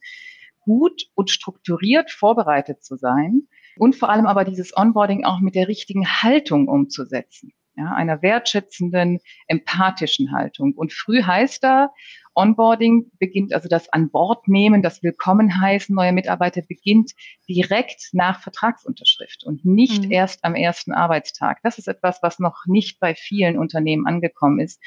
gut 0.60 1.10
und 1.14 1.30
strukturiert 1.30 2.10
vorbereitet 2.10 2.82
zu 2.82 2.96
sein 2.96 3.48
und 3.76 3.96
vor 3.96 4.08
allem 4.08 4.26
aber 4.26 4.44
dieses 4.44 4.74
Onboarding 4.76 5.24
auch 5.24 5.40
mit 5.40 5.54
der 5.54 5.68
richtigen 5.68 6.06
Haltung 6.06 6.68
umzusetzen. 6.68 7.52
Ja, 7.76 7.92
einer 7.92 8.20
wertschätzenden, 8.20 9.20
empathischen 9.46 10.32
Haltung. 10.32 10.74
Und 10.74 10.92
früh 10.92 11.22
heißt 11.22 11.62
da, 11.62 11.92
Onboarding 12.34 13.10
beginnt, 13.18 13.52
also 13.52 13.68
das 13.68 13.88
An 13.92 14.10
Bord 14.10 14.46
nehmen, 14.48 14.82
das 14.82 15.02
Willkommen 15.02 15.60
heißen 15.60 15.94
neuer 15.94 16.12
Mitarbeiter 16.12 16.62
beginnt 16.62 17.12
direkt 17.48 18.10
nach 18.12 18.40
Vertragsunterschrift 18.40 19.44
und 19.44 19.64
nicht 19.64 20.04
mhm. 20.04 20.12
erst 20.12 20.44
am 20.44 20.54
ersten 20.54 20.92
Arbeitstag. 20.92 21.58
Das 21.62 21.78
ist 21.78 21.88
etwas, 21.88 22.22
was 22.22 22.38
noch 22.38 22.66
nicht 22.66 23.00
bei 23.00 23.14
vielen 23.14 23.58
Unternehmen 23.58 24.06
angekommen 24.06 24.60
ist. 24.60 24.80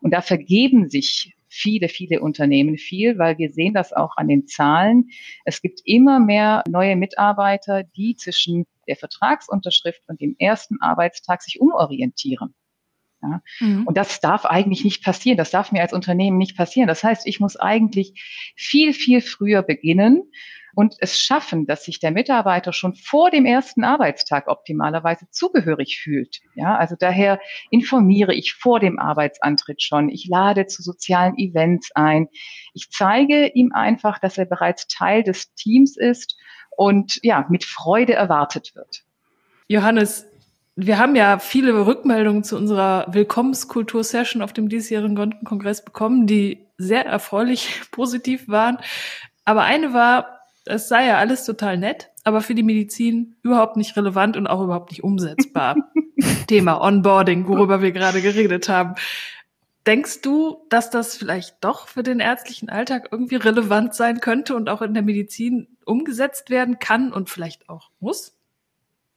Und 0.00 0.12
da 0.12 0.20
vergeben 0.20 0.90
sich 0.90 1.34
viele, 1.48 1.88
viele 1.88 2.20
Unternehmen 2.20 2.78
viel, 2.78 3.18
weil 3.18 3.38
wir 3.38 3.50
sehen 3.50 3.74
das 3.74 3.92
auch 3.92 4.16
an 4.16 4.28
den 4.28 4.46
Zahlen. 4.46 5.10
Es 5.44 5.60
gibt 5.62 5.80
immer 5.84 6.20
mehr 6.20 6.62
neue 6.68 6.96
Mitarbeiter, 6.96 7.82
die 7.82 8.14
zwischen 8.16 8.66
der 8.86 8.96
Vertragsunterschrift 8.96 10.02
und 10.08 10.20
dem 10.20 10.36
ersten 10.38 10.80
Arbeitstag 10.80 11.42
sich 11.42 11.60
umorientieren. 11.60 12.54
Ja? 13.22 13.42
Mhm. 13.60 13.86
Und 13.86 13.96
das 13.96 14.20
darf 14.20 14.44
eigentlich 14.44 14.84
nicht 14.84 15.04
passieren. 15.04 15.38
Das 15.38 15.50
darf 15.50 15.72
mir 15.72 15.82
als 15.82 15.92
Unternehmen 15.92 16.38
nicht 16.38 16.56
passieren. 16.56 16.88
Das 16.88 17.04
heißt, 17.04 17.26
ich 17.26 17.40
muss 17.40 17.56
eigentlich 17.56 18.52
viel, 18.56 18.92
viel 18.92 19.20
früher 19.20 19.62
beginnen 19.62 20.30
und 20.74 20.94
es 21.00 21.18
schaffen, 21.18 21.66
dass 21.66 21.84
sich 21.84 22.00
der 22.00 22.10
Mitarbeiter 22.10 22.72
schon 22.72 22.94
vor 22.94 23.30
dem 23.30 23.44
ersten 23.44 23.84
Arbeitstag 23.84 24.48
optimalerweise 24.48 25.26
zugehörig 25.30 26.00
fühlt. 26.00 26.40
Ja, 26.54 26.76
also 26.76 26.96
daher 26.98 27.40
informiere 27.70 28.34
ich 28.34 28.54
vor 28.54 28.80
dem 28.80 28.98
Arbeitsantritt 28.98 29.82
schon. 29.82 30.08
Ich 30.08 30.26
lade 30.28 30.66
zu 30.66 30.82
sozialen 30.82 31.36
Events 31.36 31.90
ein. 31.94 32.28
Ich 32.74 32.90
zeige 32.90 33.48
ihm 33.48 33.72
einfach, 33.72 34.18
dass 34.18 34.38
er 34.38 34.44
bereits 34.44 34.86
Teil 34.86 35.22
des 35.22 35.54
Teams 35.54 35.96
ist 35.96 36.36
und 36.76 37.18
ja, 37.22 37.46
mit 37.50 37.64
Freude 37.64 38.14
erwartet 38.14 38.72
wird. 38.74 39.02
Johannes, 39.66 40.29
wir 40.76 40.98
haben 40.98 41.16
ja 41.16 41.38
viele 41.38 41.86
Rückmeldungen 41.86 42.44
zu 42.44 42.56
unserer 42.56 43.06
Willkommenskultur-Session 43.12 44.42
auf 44.42 44.52
dem 44.52 44.68
diesjährigen 44.68 45.44
Kongress 45.44 45.84
bekommen, 45.84 46.26
die 46.26 46.66
sehr 46.78 47.04
erfreulich 47.04 47.82
positiv 47.90 48.48
waren. 48.48 48.78
Aber 49.44 49.62
eine 49.62 49.92
war, 49.92 50.40
es 50.64 50.88
sei 50.88 51.06
ja 51.06 51.18
alles 51.18 51.44
total 51.44 51.76
nett, 51.76 52.10
aber 52.24 52.40
für 52.40 52.54
die 52.54 52.62
Medizin 52.62 53.36
überhaupt 53.42 53.76
nicht 53.76 53.96
relevant 53.96 54.36
und 54.36 54.46
auch 54.46 54.62
überhaupt 54.62 54.90
nicht 54.90 55.02
umsetzbar. 55.02 55.76
Thema 56.46 56.80
Onboarding, 56.80 57.48
worüber 57.48 57.82
wir 57.82 57.92
gerade 57.92 58.20
geredet 58.20 58.68
haben. 58.68 58.94
Denkst 59.86 60.20
du, 60.20 60.66
dass 60.68 60.90
das 60.90 61.16
vielleicht 61.16 61.56
doch 61.64 61.88
für 61.88 62.02
den 62.02 62.20
ärztlichen 62.20 62.68
Alltag 62.68 63.08
irgendwie 63.10 63.36
relevant 63.36 63.94
sein 63.94 64.20
könnte 64.20 64.54
und 64.54 64.68
auch 64.68 64.82
in 64.82 64.92
der 64.92 65.02
Medizin 65.02 65.68
umgesetzt 65.86 66.50
werden 66.50 66.78
kann 66.78 67.12
und 67.12 67.30
vielleicht 67.30 67.68
auch 67.68 67.90
muss? 67.98 68.39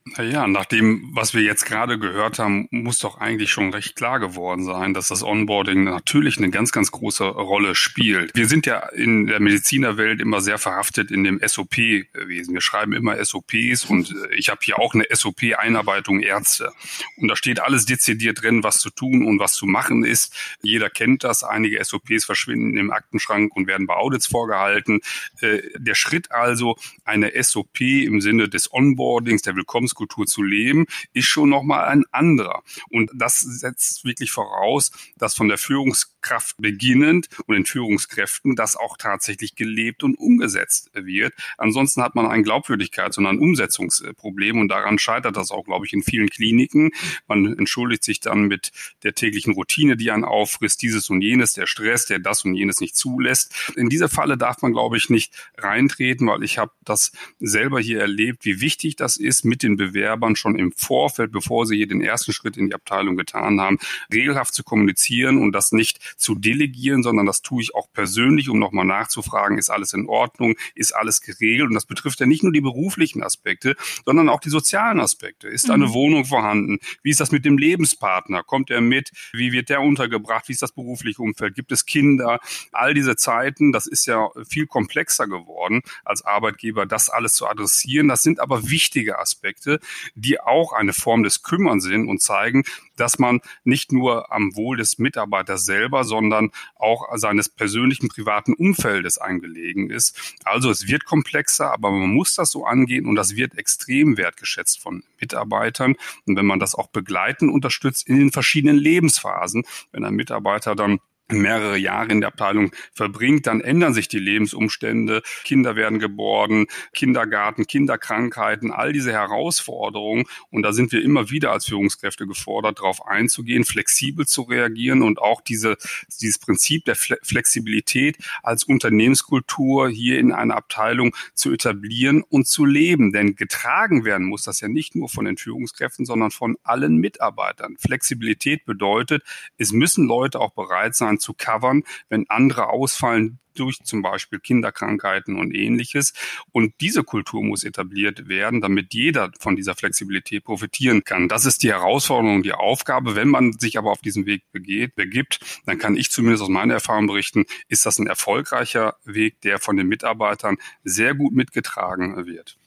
Naja, 0.06 0.46
nach 0.46 0.66
dem, 0.66 1.08
was 1.14 1.32
wir 1.32 1.40
jetzt 1.40 1.64
gerade 1.64 1.98
gehört 1.98 2.38
haben, 2.38 2.68
muss 2.70 2.98
doch 2.98 3.16
eigentlich 3.16 3.50
schon 3.50 3.72
recht 3.72 3.96
klar 3.96 4.20
geworden 4.20 4.62
sein, 4.62 4.92
dass 4.92 5.08
das 5.08 5.22
Onboarding 5.22 5.84
natürlich 5.84 6.36
eine 6.36 6.50
ganz, 6.50 6.72
ganz 6.72 6.90
große 6.90 7.24
Rolle 7.24 7.74
spielt. 7.74 8.30
Wir 8.34 8.46
sind 8.46 8.66
ja 8.66 8.80
in 8.90 9.28
der 9.28 9.40
Medizinerwelt 9.40 10.20
immer 10.20 10.42
sehr 10.42 10.58
verhaftet 10.58 11.10
in 11.10 11.24
dem 11.24 11.40
SOP-Wesen. 11.42 12.52
Wir 12.52 12.60
schreiben 12.60 12.92
immer 12.92 13.16
SOPs 13.24 13.86
und 13.86 14.10
äh, 14.10 14.34
ich 14.34 14.50
habe 14.50 14.60
hier 14.62 14.78
auch 14.78 14.92
eine 14.92 15.06
SOP-Einarbeitung 15.10 16.20
Ärzte. 16.20 16.72
Und 17.16 17.28
da 17.28 17.34
steht 17.34 17.60
alles 17.60 17.86
dezidiert 17.86 18.42
drin, 18.42 18.62
was 18.62 18.80
zu 18.80 18.90
tun 18.90 19.24
und 19.24 19.38
was 19.38 19.54
zu 19.54 19.64
machen 19.64 20.04
ist. 20.04 20.36
Jeder 20.60 20.90
kennt 20.90 21.24
das. 21.24 21.44
Einige 21.44 21.82
SOPs 21.82 22.26
verschwinden 22.26 22.76
im 22.76 22.90
Aktenschrank 22.90 23.56
und 23.56 23.66
werden 23.68 23.86
bei 23.86 23.94
Audits 23.94 24.26
vorgehalten. 24.26 25.00
Äh, 25.40 25.62
der 25.78 25.94
Schritt 25.94 26.30
also, 26.30 26.76
eine 27.06 27.32
SOP 27.42 27.80
im 27.80 28.20
Sinne 28.20 28.50
des 28.50 28.70
Onboardings, 28.70 29.40
der 29.40 29.56
Willkommens 29.56 29.93
Führungskultur 29.94 30.26
zu 30.26 30.42
leben, 30.42 30.86
ist 31.12 31.26
schon 31.26 31.48
nochmal 31.48 31.86
ein 31.86 32.04
anderer. 32.10 32.62
Und 32.90 33.10
das 33.14 33.40
setzt 33.40 34.04
wirklich 34.04 34.30
voraus, 34.30 34.90
dass 35.16 35.34
von 35.34 35.48
der 35.48 35.58
Führungskraft 35.58 36.56
beginnend 36.58 37.28
und 37.46 37.54
den 37.54 37.66
Führungskräften 37.66 38.56
das 38.56 38.76
auch 38.76 38.96
tatsächlich 38.96 39.54
gelebt 39.54 40.02
und 40.02 40.16
umgesetzt 40.16 40.90
wird. 40.94 41.34
Ansonsten 41.58 42.02
hat 42.02 42.14
man 42.14 42.26
ein 42.26 42.44
Glaubwürdigkeits- 42.44 43.18
und 43.18 43.26
ein 43.26 43.38
Umsetzungsproblem 43.38 44.58
und 44.58 44.68
daran 44.68 44.98
scheitert 44.98 45.36
das 45.36 45.50
auch, 45.50 45.64
glaube 45.64 45.86
ich, 45.86 45.92
in 45.92 46.02
vielen 46.02 46.28
Kliniken. 46.28 46.90
Man 47.26 47.56
entschuldigt 47.58 48.04
sich 48.04 48.20
dann 48.20 48.44
mit 48.44 48.72
der 49.02 49.14
täglichen 49.14 49.54
Routine, 49.54 49.96
die 49.96 50.10
einen 50.10 50.24
auffrisst, 50.24 50.82
dieses 50.82 51.10
und 51.10 51.22
jenes, 51.22 51.52
der 51.52 51.66
Stress, 51.66 52.06
der 52.06 52.18
das 52.18 52.44
und 52.44 52.54
jenes 52.54 52.80
nicht 52.80 52.96
zulässt. 52.96 53.72
In 53.76 53.88
diese 53.88 54.08
Falle 54.08 54.36
darf 54.36 54.62
man, 54.62 54.72
glaube 54.72 54.96
ich, 54.96 55.10
nicht 55.10 55.34
reintreten, 55.56 56.26
weil 56.26 56.42
ich 56.42 56.58
habe 56.58 56.72
das 56.84 57.12
selber 57.38 57.80
hier 57.80 58.00
erlebt, 58.00 58.44
wie 58.44 58.60
wichtig 58.60 58.96
das 58.96 59.16
ist, 59.16 59.44
mit 59.44 59.62
den 59.62 59.76
Bewerbern 59.88 60.36
schon 60.36 60.58
im 60.58 60.72
Vorfeld, 60.72 61.32
bevor 61.32 61.66
sie 61.66 61.76
hier 61.76 61.88
den 61.88 62.00
ersten 62.00 62.32
Schritt 62.32 62.56
in 62.56 62.68
die 62.68 62.74
Abteilung 62.74 63.16
getan 63.16 63.60
haben, 63.60 63.78
regelhaft 64.12 64.54
zu 64.54 64.64
kommunizieren 64.64 65.38
und 65.38 65.52
das 65.52 65.72
nicht 65.72 65.98
zu 66.16 66.34
delegieren, 66.34 67.02
sondern 67.02 67.26
das 67.26 67.42
tue 67.42 67.62
ich 67.62 67.74
auch 67.74 67.88
persönlich, 67.92 68.48
um 68.48 68.58
nochmal 68.58 68.84
nachzufragen, 68.84 69.58
ist 69.58 69.70
alles 69.70 69.92
in 69.92 70.06
Ordnung, 70.06 70.56
ist 70.74 70.92
alles 70.92 71.20
geregelt. 71.20 71.68
Und 71.68 71.74
das 71.74 71.86
betrifft 71.86 72.20
ja 72.20 72.26
nicht 72.26 72.42
nur 72.42 72.52
die 72.52 72.60
beruflichen 72.60 73.22
Aspekte, 73.22 73.76
sondern 74.04 74.28
auch 74.28 74.40
die 74.40 74.50
sozialen 74.50 75.00
Aspekte. 75.00 75.48
Ist 75.48 75.70
eine 75.70 75.86
mhm. 75.86 75.92
Wohnung 75.92 76.24
vorhanden? 76.24 76.78
Wie 77.02 77.10
ist 77.10 77.20
das 77.20 77.32
mit 77.32 77.44
dem 77.44 77.58
Lebenspartner? 77.58 78.42
Kommt 78.42 78.70
er 78.70 78.80
mit? 78.80 79.10
Wie 79.32 79.52
wird 79.52 79.68
der 79.68 79.80
untergebracht? 79.80 80.48
Wie 80.48 80.52
ist 80.52 80.62
das 80.62 80.72
berufliche 80.72 81.22
Umfeld? 81.22 81.54
Gibt 81.54 81.72
es 81.72 81.86
Kinder? 81.86 82.40
All 82.72 82.94
diese 82.94 83.16
Zeiten, 83.16 83.72
das 83.72 83.86
ist 83.86 84.06
ja 84.06 84.28
viel 84.48 84.66
komplexer 84.66 85.26
geworden 85.26 85.82
als 86.04 86.24
Arbeitgeber, 86.24 86.86
das 86.86 87.08
alles 87.08 87.34
zu 87.34 87.46
adressieren. 87.46 88.08
Das 88.08 88.22
sind 88.22 88.40
aber 88.40 88.70
wichtige 88.70 89.18
Aspekte, 89.18 89.73
die 90.14 90.40
auch 90.40 90.72
eine 90.72 90.92
Form 90.92 91.22
des 91.22 91.42
Kümmern 91.42 91.80
sind 91.80 92.08
und 92.08 92.20
zeigen, 92.20 92.64
dass 92.96 93.18
man 93.18 93.40
nicht 93.64 93.92
nur 93.92 94.32
am 94.32 94.54
Wohl 94.56 94.76
des 94.76 94.98
Mitarbeiters 94.98 95.64
selber, 95.64 96.04
sondern 96.04 96.50
auch 96.76 97.06
seines 97.16 97.48
persönlichen 97.48 98.08
privaten 98.08 98.54
Umfeldes 98.54 99.18
eingelegen 99.18 99.90
ist. 99.90 100.36
Also 100.44 100.70
es 100.70 100.86
wird 100.86 101.04
komplexer, 101.04 101.72
aber 101.72 101.90
man 101.90 102.10
muss 102.10 102.34
das 102.34 102.50
so 102.50 102.64
angehen 102.64 103.06
und 103.06 103.16
das 103.16 103.36
wird 103.36 103.58
extrem 103.58 104.16
wertgeschätzt 104.16 104.80
von 104.80 105.02
Mitarbeitern. 105.20 105.96
Und 106.26 106.36
wenn 106.36 106.46
man 106.46 106.60
das 106.60 106.74
auch 106.74 106.88
begleiten 106.88 107.48
unterstützt 107.48 108.08
in 108.08 108.18
den 108.18 108.32
verschiedenen 108.32 108.76
Lebensphasen, 108.76 109.64
wenn 109.92 110.04
ein 110.04 110.14
Mitarbeiter 110.14 110.74
dann 110.74 111.00
mehrere 111.28 111.78
Jahre 111.78 112.12
in 112.12 112.20
der 112.20 112.28
Abteilung 112.28 112.72
verbringt, 112.92 113.46
dann 113.46 113.60
ändern 113.60 113.94
sich 113.94 114.08
die 114.08 114.18
Lebensumstände. 114.18 115.22
Kinder 115.44 115.74
werden 115.74 115.98
geboren, 115.98 116.66
Kindergarten, 116.94 117.66
Kinderkrankheiten, 117.66 118.70
all 118.70 118.92
diese 118.92 119.12
Herausforderungen. 119.12 120.24
Und 120.50 120.62
da 120.62 120.72
sind 120.72 120.92
wir 120.92 121.02
immer 121.02 121.30
wieder 121.30 121.52
als 121.52 121.66
Führungskräfte 121.66 122.26
gefordert, 122.26 122.78
darauf 122.78 123.06
einzugehen, 123.06 123.64
flexibel 123.64 124.26
zu 124.26 124.42
reagieren 124.42 125.02
und 125.02 125.18
auch 125.18 125.40
diese, 125.40 125.76
dieses 126.20 126.38
Prinzip 126.38 126.84
der 126.84 126.96
Flexibilität 126.96 128.18
als 128.42 128.64
Unternehmenskultur 128.64 129.88
hier 129.88 130.18
in 130.18 130.32
einer 130.32 130.56
Abteilung 130.56 131.14
zu 131.34 131.52
etablieren 131.52 132.22
und 132.22 132.46
zu 132.46 132.64
leben. 132.64 133.12
Denn 133.12 133.34
getragen 133.34 134.04
werden 134.04 134.26
muss 134.26 134.42
das 134.42 134.60
ja 134.60 134.68
nicht 134.68 134.94
nur 134.94 135.08
von 135.08 135.24
den 135.24 135.38
Führungskräften, 135.38 136.04
sondern 136.04 136.30
von 136.30 136.56
allen 136.62 136.96
Mitarbeitern. 136.96 137.76
Flexibilität 137.78 138.64
bedeutet, 138.66 139.22
es 139.56 139.72
müssen 139.72 140.06
Leute 140.06 140.40
auch 140.40 140.52
bereit 140.52 140.94
sein, 140.94 141.13
zu 141.18 141.34
covern, 141.34 141.82
wenn 142.08 142.28
andere 142.28 142.68
ausfallen 142.68 143.38
durch 143.54 143.78
zum 143.84 144.02
Beispiel 144.02 144.40
Kinderkrankheiten 144.40 145.38
und 145.38 145.54
ähnliches. 145.54 146.12
Und 146.52 146.74
diese 146.80 147.04
Kultur 147.04 147.42
muss 147.42 147.64
etabliert 147.64 148.28
werden, 148.28 148.60
damit 148.60 148.92
jeder 148.94 149.30
von 149.38 149.56
dieser 149.56 149.74
Flexibilität 149.74 150.44
profitieren 150.44 151.04
kann. 151.04 151.28
Das 151.28 151.44
ist 151.44 151.62
die 151.62 151.70
Herausforderung, 151.70 152.42
die 152.42 152.52
Aufgabe. 152.52 153.16
Wenn 153.16 153.28
man 153.28 153.52
sich 153.52 153.78
aber 153.78 153.90
auf 153.90 154.00
diesen 154.00 154.26
Weg 154.26 154.42
begeht, 154.52 154.94
begibt, 154.94 155.38
dann 155.66 155.78
kann 155.78 155.96
ich 155.96 156.10
zumindest 156.10 156.42
aus 156.42 156.48
meiner 156.48 156.74
Erfahrung 156.74 157.06
berichten, 157.06 157.44
ist 157.68 157.86
das 157.86 157.98
ein 157.98 158.06
erfolgreicher 158.06 158.96
Weg, 159.04 159.40
der 159.42 159.58
von 159.58 159.76
den 159.76 159.86
Mitarbeitern 159.86 160.56
sehr 160.82 161.14
gut 161.14 161.32
mitgetragen 161.32 162.26
wird. 162.26 162.58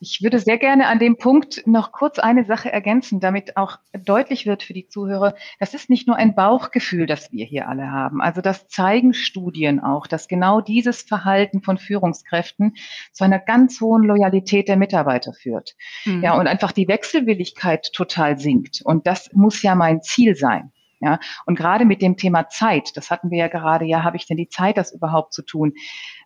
Ich 0.00 0.22
würde 0.22 0.38
sehr 0.38 0.58
gerne 0.58 0.86
an 0.86 0.98
dem 0.98 1.16
Punkt 1.16 1.66
noch 1.66 1.90
kurz 1.90 2.18
eine 2.18 2.44
Sache 2.44 2.72
ergänzen, 2.72 3.18
damit 3.18 3.56
auch 3.56 3.78
deutlich 3.92 4.46
wird 4.46 4.62
für 4.62 4.72
die 4.72 4.86
Zuhörer, 4.86 5.34
das 5.58 5.74
ist 5.74 5.90
nicht 5.90 6.06
nur 6.06 6.16
ein 6.16 6.34
Bauchgefühl, 6.34 7.06
das 7.06 7.32
wir 7.32 7.44
hier 7.44 7.68
alle 7.68 7.90
haben. 7.90 8.20
Also 8.22 8.40
das 8.40 8.68
zeigen 8.68 9.12
Studien 9.12 9.80
auch, 9.80 10.06
dass 10.06 10.28
genau 10.28 10.60
dieses 10.60 11.02
Verhalten 11.02 11.62
von 11.62 11.78
Führungskräften 11.78 12.76
zu 13.12 13.24
einer 13.24 13.40
ganz 13.40 13.80
hohen 13.80 14.04
Loyalität 14.04 14.68
der 14.68 14.76
Mitarbeiter 14.76 15.32
führt. 15.32 15.74
Mhm. 16.04 16.22
Ja, 16.22 16.38
und 16.38 16.46
einfach 16.46 16.72
die 16.72 16.86
Wechselwilligkeit 16.86 17.92
total 17.92 18.38
sinkt. 18.38 18.82
Und 18.84 19.06
das 19.06 19.32
muss 19.32 19.62
ja 19.62 19.74
mein 19.74 20.02
Ziel 20.02 20.36
sein. 20.36 20.72
Ja, 21.00 21.20
und 21.46 21.56
gerade 21.56 21.84
mit 21.84 22.02
dem 22.02 22.16
Thema 22.16 22.48
Zeit, 22.48 22.96
das 22.96 23.10
hatten 23.10 23.30
wir 23.30 23.38
ja 23.38 23.48
gerade, 23.48 23.84
ja, 23.84 24.02
habe 24.02 24.16
ich 24.16 24.26
denn 24.26 24.36
die 24.36 24.48
Zeit, 24.48 24.76
das 24.76 24.92
überhaupt 24.92 25.32
zu 25.32 25.42
tun? 25.42 25.74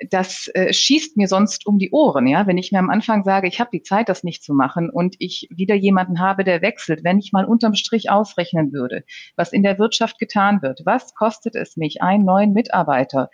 Das 0.08 0.48
äh, 0.54 0.72
schießt 0.72 1.18
mir 1.18 1.28
sonst 1.28 1.66
um 1.66 1.78
die 1.78 1.90
Ohren, 1.90 2.26
ja, 2.26 2.46
wenn 2.46 2.56
ich 2.56 2.72
mir 2.72 2.78
am 2.78 2.88
Anfang 2.88 3.22
sage, 3.22 3.48
ich 3.48 3.60
habe 3.60 3.68
die 3.70 3.82
Zeit, 3.82 4.08
das 4.08 4.24
nicht 4.24 4.42
zu 4.42 4.54
machen 4.54 4.88
und 4.88 5.16
ich 5.18 5.46
wieder 5.50 5.74
jemanden 5.74 6.20
habe, 6.20 6.42
der 6.42 6.62
wechselt, 6.62 7.04
wenn 7.04 7.18
ich 7.18 7.32
mal 7.32 7.44
unterm 7.44 7.74
Strich 7.74 8.10
ausrechnen 8.10 8.72
würde, 8.72 9.04
was 9.36 9.52
in 9.52 9.62
der 9.62 9.78
Wirtschaft 9.78 10.18
getan 10.18 10.62
wird, 10.62 10.80
was 10.86 11.14
kostet 11.14 11.54
es 11.54 11.76
mich, 11.76 12.00
einen 12.00 12.24
neuen 12.24 12.54
Mitarbeiter 12.54 13.28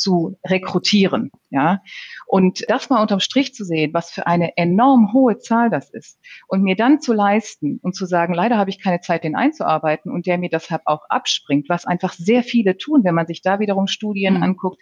zu 0.00 0.38
rekrutieren, 0.46 1.30
ja, 1.50 1.82
und 2.26 2.64
das 2.68 2.90
mal 2.90 3.02
unterm 3.02 3.20
Strich 3.20 3.54
zu 3.54 3.64
sehen, 3.64 3.92
was 3.92 4.10
für 4.10 4.26
eine 4.26 4.56
enorm 4.56 5.12
hohe 5.12 5.38
Zahl 5.38 5.68
das 5.68 5.90
ist 5.90 6.18
und 6.48 6.62
mir 6.62 6.74
dann 6.74 7.00
zu 7.00 7.12
leisten 7.12 7.78
und 7.82 7.94
zu 7.94 8.06
sagen, 8.06 8.32
leider 8.32 8.56
habe 8.56 8.70
ich 8.70 8.82
keine 8.82 9.00
Zeit, 9.00 9.24
den 9.24 9.36
einzuarbeiten 9.36 10.10
und 10.10 10.26
der 10.26 10.38
mir 10.38 10.48
deshalb 10.48 10.82
auch 10.86 11.02
abspringt, 11.08 11.68
was 11.68 11.86
einfach 11.86 12.14
sehr 12.14 12.42
viele 12.42 12.78
tun, 12.78 13.04
wenn 13.04 13.14
man 13.14 13.26
sich 13.26 13.42
da 13.42 13.60
wiederum 13.60 13.86
Studien 13.86 14.38
mhm. 14.38 14.42
anguckt, 14.42 14.80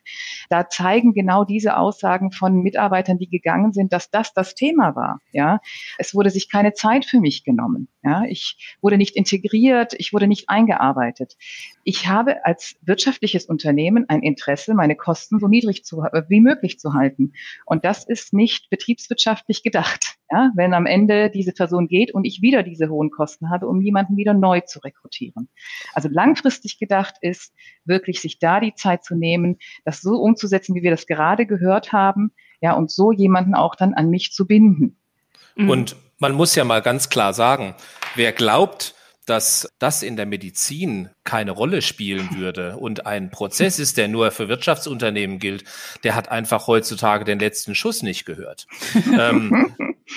da 0.48 0.68
zeigen 0.68 1.14
genau 1.14 1.44
diese 1.44 1.76
Aussagen 1.76 2.30
von 2.30 2.62
Mitarbeitern, 2.62 3.18
die 3.18 3.28
gegangen 3.28 3.72
sind, 3.72 3.92
dass 3.92 4.10
das 4.10 4.32
das 4.32 4.54
Thema 4.54 4.94
war, 4.94 5.20
ja. 5.32 5.60
Es 5.98 6.14
wurde 6.14 6.30
sich 6.30 6.48
keine 6.50 6.74
Zeit 6.74 7.04
für 7.04 7.18
mich 7.18 7.44
genommen, 7.44 7.88
ja. 8.04 8.22
Ich 8.28 8.76
wurde 8.80 8.98
nicht 8.98 9.16
integriert, 9.16 9.94
ich 9.98 10.12
wurde 10.12 10.28
nicht 10.28 10.48
eingearbeitet. 10.48 11.36
Ich 11.82 12.06
habe 12.06 12.44
als 12.44 12.76
wirtschaftliches 12.82 13.46
Unternehmen 13.46 14.04
ein 14.08 14.22
Interesse, 14.22 14.74
meine 14.74 14.94
Kosten 15.08 15.40
so 15.40 15.48
niedrig 15.48 15.86
zu, 15.86 16.02
äh, 16.02 16.22
wie 16.28 16.42
möglich 16.42 16.78
zu 16.78 16.92
halten. 16.92 17.32
Und 17.64 17.86
das 17.86 18.06
ist 18.06 18.34
nicht 18.34 18.68
betriebswirtschaftlich 18.68 19.62
gedacht. 19.62 20.16
Ja, 20.30 20.50
wenn 20.54 20.74
am 20.74 20.84
Ende 20.84 21.30
diese 21.30 21.52
Person 21.52 21.88
geht 21.88 22.12
und 22.12 22.26
ich 22.26 22.42
wieder 22.42 22.62
diese 22.62 22.90
hohen 22.90 23.10
Kosten 23.10 23.48
habe, 23.48 23.66
um 23.66 23.80
jemanden 23.80 24.18
wieder 24.18 24.34
neu 24.34 24.60
zu 24.60 24.80
rekrutieren. 24.80 25.48
Also 25.94 26.10
langfristig 26.10 26.78
gedacht 26.78 27.14
ist 27.22 27.54
wirklich 27.86 28.20
sich 28.20 28.38
da 28.38 28.60
die 28.60 28.74
Zeit 28.74 29.02
zu 29.02 29.14
nehmen, 29.14 29.56
das 29.86 30.02
so 30.02 30.20
umzusetzen, 30.20 30.74
wie 30.74 30.82
wir 30.82 30.90
das 30.90 31.06
gerade 31.06 31.46
gehört 31.46 31.94
haben, 31.94 32.32
ja, 32.60 32.74
und 32.74 32.90
so 32.90 33.10
jemanden 33.10 33.54
auch 33.54 33.74
dann 33.74 33.94
an 33.94 34.10
mich 34.10 34.32
zu 34.32 34.46
binden. 34.46 35.00
Und 35.56 35.96
man 36.18 36.32
muss 36.32 36.54
ja 36.54 36.64
mal 36.64 36.82
ganz 36.82 37.08
klar 37.08 37.32
sagen, 37.32 37.74
wer 38.14 38.32
glaubt, 38.32 38.94
dass 39.28 39.68
das 39.78 40.02
in 40.02 40.16
der 40.16 40.24
Medizin 40.24 41.10
keine 41.22 41.50
Rolle 41.50 41.82
spielen 41.82 42.36
würde 42.36 42.76
und 42.78 43.04
ein 43.06 43.30
Prozess 43.30 43.78
ist, 43.78 43.98
der 43.98 44.08
nur 44.08 44.30
für 44.30 44.48
Wirtschaftsunternehmen 44.48 45.38
gilt, 45.38 45.64
der 46.02 46.14
hat 46.14 46.30
einfach 46.30 46.66
heutzutage 46.66 47.24
den 47.24 47.38
letzten 47.38 47.74
Schuss 47.74 48.02
nicht 48.02 48.24
gehört. 48.24 48.66
ähm, 49.18 49.74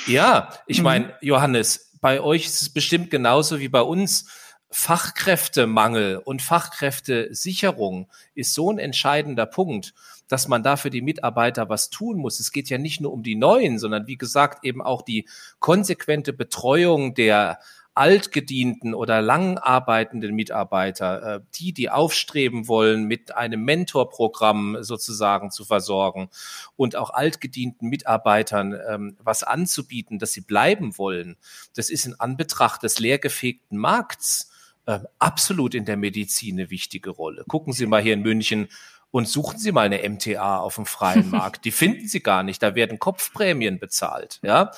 ja, 0.08 0.54
ich 0.66 0.78
mhm. 0.78 0.84
meine, 0.84 1.14
Johannes, 1.20 1.92
bei 2.00 2.22
euch 2.22 2.46
ist 2.46 2.62
es 2.62 2.70
bestimmt 2.70 3.12
genauso 3.12 3.60
wie 3.60 3.68
bei 3.68 3.82
uns. 3.82 4.28
Fachkräftemangel 4.74 6.16
und 6.18 6.42
Fachkräftesicherung 6.42 8.10
ist 8.34 8.54
so 8.54 8.72
ein 8.72 8.80
entscheidender 8.80 9.46
Punkt, 9.46 9.94
dass 10.30 10.48
man 10.48 10.64
da 10.64 10.78
für 10.78 10.90
die 10.90 11.02
Mitarbeiter 11.02 11.68
was 11.68 11.90
tun 11.90 12.18
muss. 12.18 12.40
Es 12.40 12.54
geht 12.54 12.70
ja 12.70 12.78
nicht 12.78 13.02
nur 13.02 13.12
um 13.12 13.22
die 13.22 13.36
neuen, 13.36 13.80
sondern 13.80 14.08
wie 14.08 14.18
gesagt 14.18 14.64
eben 14.64 14.82
auch 14.82 15.02
die 15.02 15.28
konsequente 15.60 16.32
Betreuung 16.32 17.14
der 17.14 17.60
altgedienten 17.94 18.94
oder 18.94 19.22
lang 19.22 19.58
arbeitenden 19.58 20.34
Mitarbeiter, 20.34 21.36
äh, 21.36 21.40
die, 21.56 21.74
die 21.74 21.90
aufstreben 21.90 22.68
wollen, 22.68 23.06
mit 23.06 23.36
einem 23.36 23.64
Mentorprogramm 23.66 24.78
sozusagen 24.82 25.52
zu 25.52 25.66
versorgen 25.66 26.30
und 26.76 26.96
auch 26.96 27.10
altgedienten 27.10 27.90
Mitarbeitern 27.90 28.78
ähm, 28.90 29.18
was 29.20 29.44
anzubieten, 29.44 30.20
dass 30.20 30.32
sie 30.32 30.42
bleiben 30.42 30.98
wollen, 30.98 31.38
das 31.76 31.90
ist 31.90 32.06
in 32.06 32.20
Anbetracht 32.20 32.84
des 32.84 33.00
leergefegten 33.00 33.78
Markts 33.78 34.52
äh, 34.86 35.00
absolut 35.20 35.76
in 35.76 35.86
der 35.86 35.98
Medizin 35.98 36.60
eine 36.60 36.70
wichtige 36.70 37.10
Rolle. 37.10 37.44
Gucken 37.48 37.74
Sie 37.74 37.86
mal 37.86 38.02
hier 38.02 38.14
in 38.14 38.22
München, 38.22 38.68
und 39.12 39.28
suchen 39.28 39.60
Sie 39.60 39.72
mal 39.72 39.86
eine 39.86 40.10
MTA 40.10 40.58
auf 40.58 40.76
dem 40.76 40.86
freien 40.86 41.30
Markt. 41.32 41.66
Die 41.66 41.72
finden 41.72 42.08
Sie 42.08 42.22
gar 42.22 42.44
nicht. 42.44 42.64
Da 42.64 42.76
werden 42.76 42.98
Kopfprämien 42.98 43.78
bezahlt. 43.78 44.40
Ja, 44.42 44.72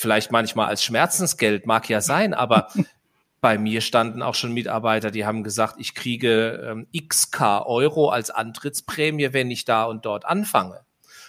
vielleicht 0.00 0.32
manchmal 0.32 0.68
als 0.68 0.82
Schmerzensgeld, 0.82 1.66
mag 1.66 1.88
ja 1.90 2.00
sein, 2.00 2.32
aber 2.32 2.68
bei 3.42 3.58
mir 3.58 3.82
standen 3.82 4.22
auch 4.22 4.34
schon 4.34 4.54
Mitarbeiter, 4.54 5.10
die 5.10 5.26
haben 5.26 5.44
gesagt, 5.44 5.74
ich 5.78 5.94
kriege 5.94 6.60
ähm, 6.70 6.86
xk 7.08 7.66
Euro 7.66 8.08
als 8.08 8.30
Antrittsprämie, 8.30 9.32
wenn 9.32 9.50
ich 9.50 9.66
da 9.66 9.84
und 9.84 10.06
dort 10.06 10.24
anfange. 10.24 10.80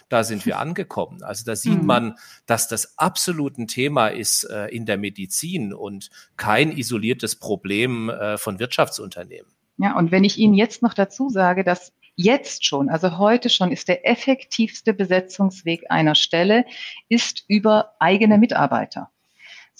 da 0.07 0.23
sind 0.23 0.45
wir 0.45 0.59
angekommen. 0.59 1.23
Also 1.23 1.45
da 1.45 1.55
sieht 1.55 1.81
mhm. 1.81 1.85
man, 1.85 2.15
dass 2.45 2.67
das 2.67 2.97
absolut 2.97 3.57
ein 3.57 3.67
Thema 3.67 4.07
ist 4.07 4.43
äh, 4.45 4.67
in 4.67 4.85
der 4.85 4.97
Medizin 4.97 5.73
und 5.73 6.09
kein 6.37 6.71
isoliertes 6.71 7.37
Problem 7.37 8.09
äh, 8.09 8.37
von 8.37 8.59
Wirtschaftsunternehmen. 8.59 9.51
Ja, 9.77 9.97
und 9.97 10.11
wenn 10.11 10.23
ich 10.23 10.37
Ihnen 10.37 10.53
jetzt 10.53 10.81
noch 10.81 10.93
dazu 10.93 11.29
sage, 11.29 11.63
dass 11.63 11.91
jetzt 12.15 12.65
schon, 12.65 12.89
also 12.89 13.17
heute 13.17 13.49
schon, 13.49 13.71
ist 13.71 13.87
der 13.87 14.07
effektivste 14.07 14.93
Besetzungsweg 14.93 15.89
einer 15.89 16.15
Stelle, 16.15 16.65
ist 17.09 17.43
über 17.47 17.95
eigene 17.99 18.37
Mitarbeiter. 18.37 19.09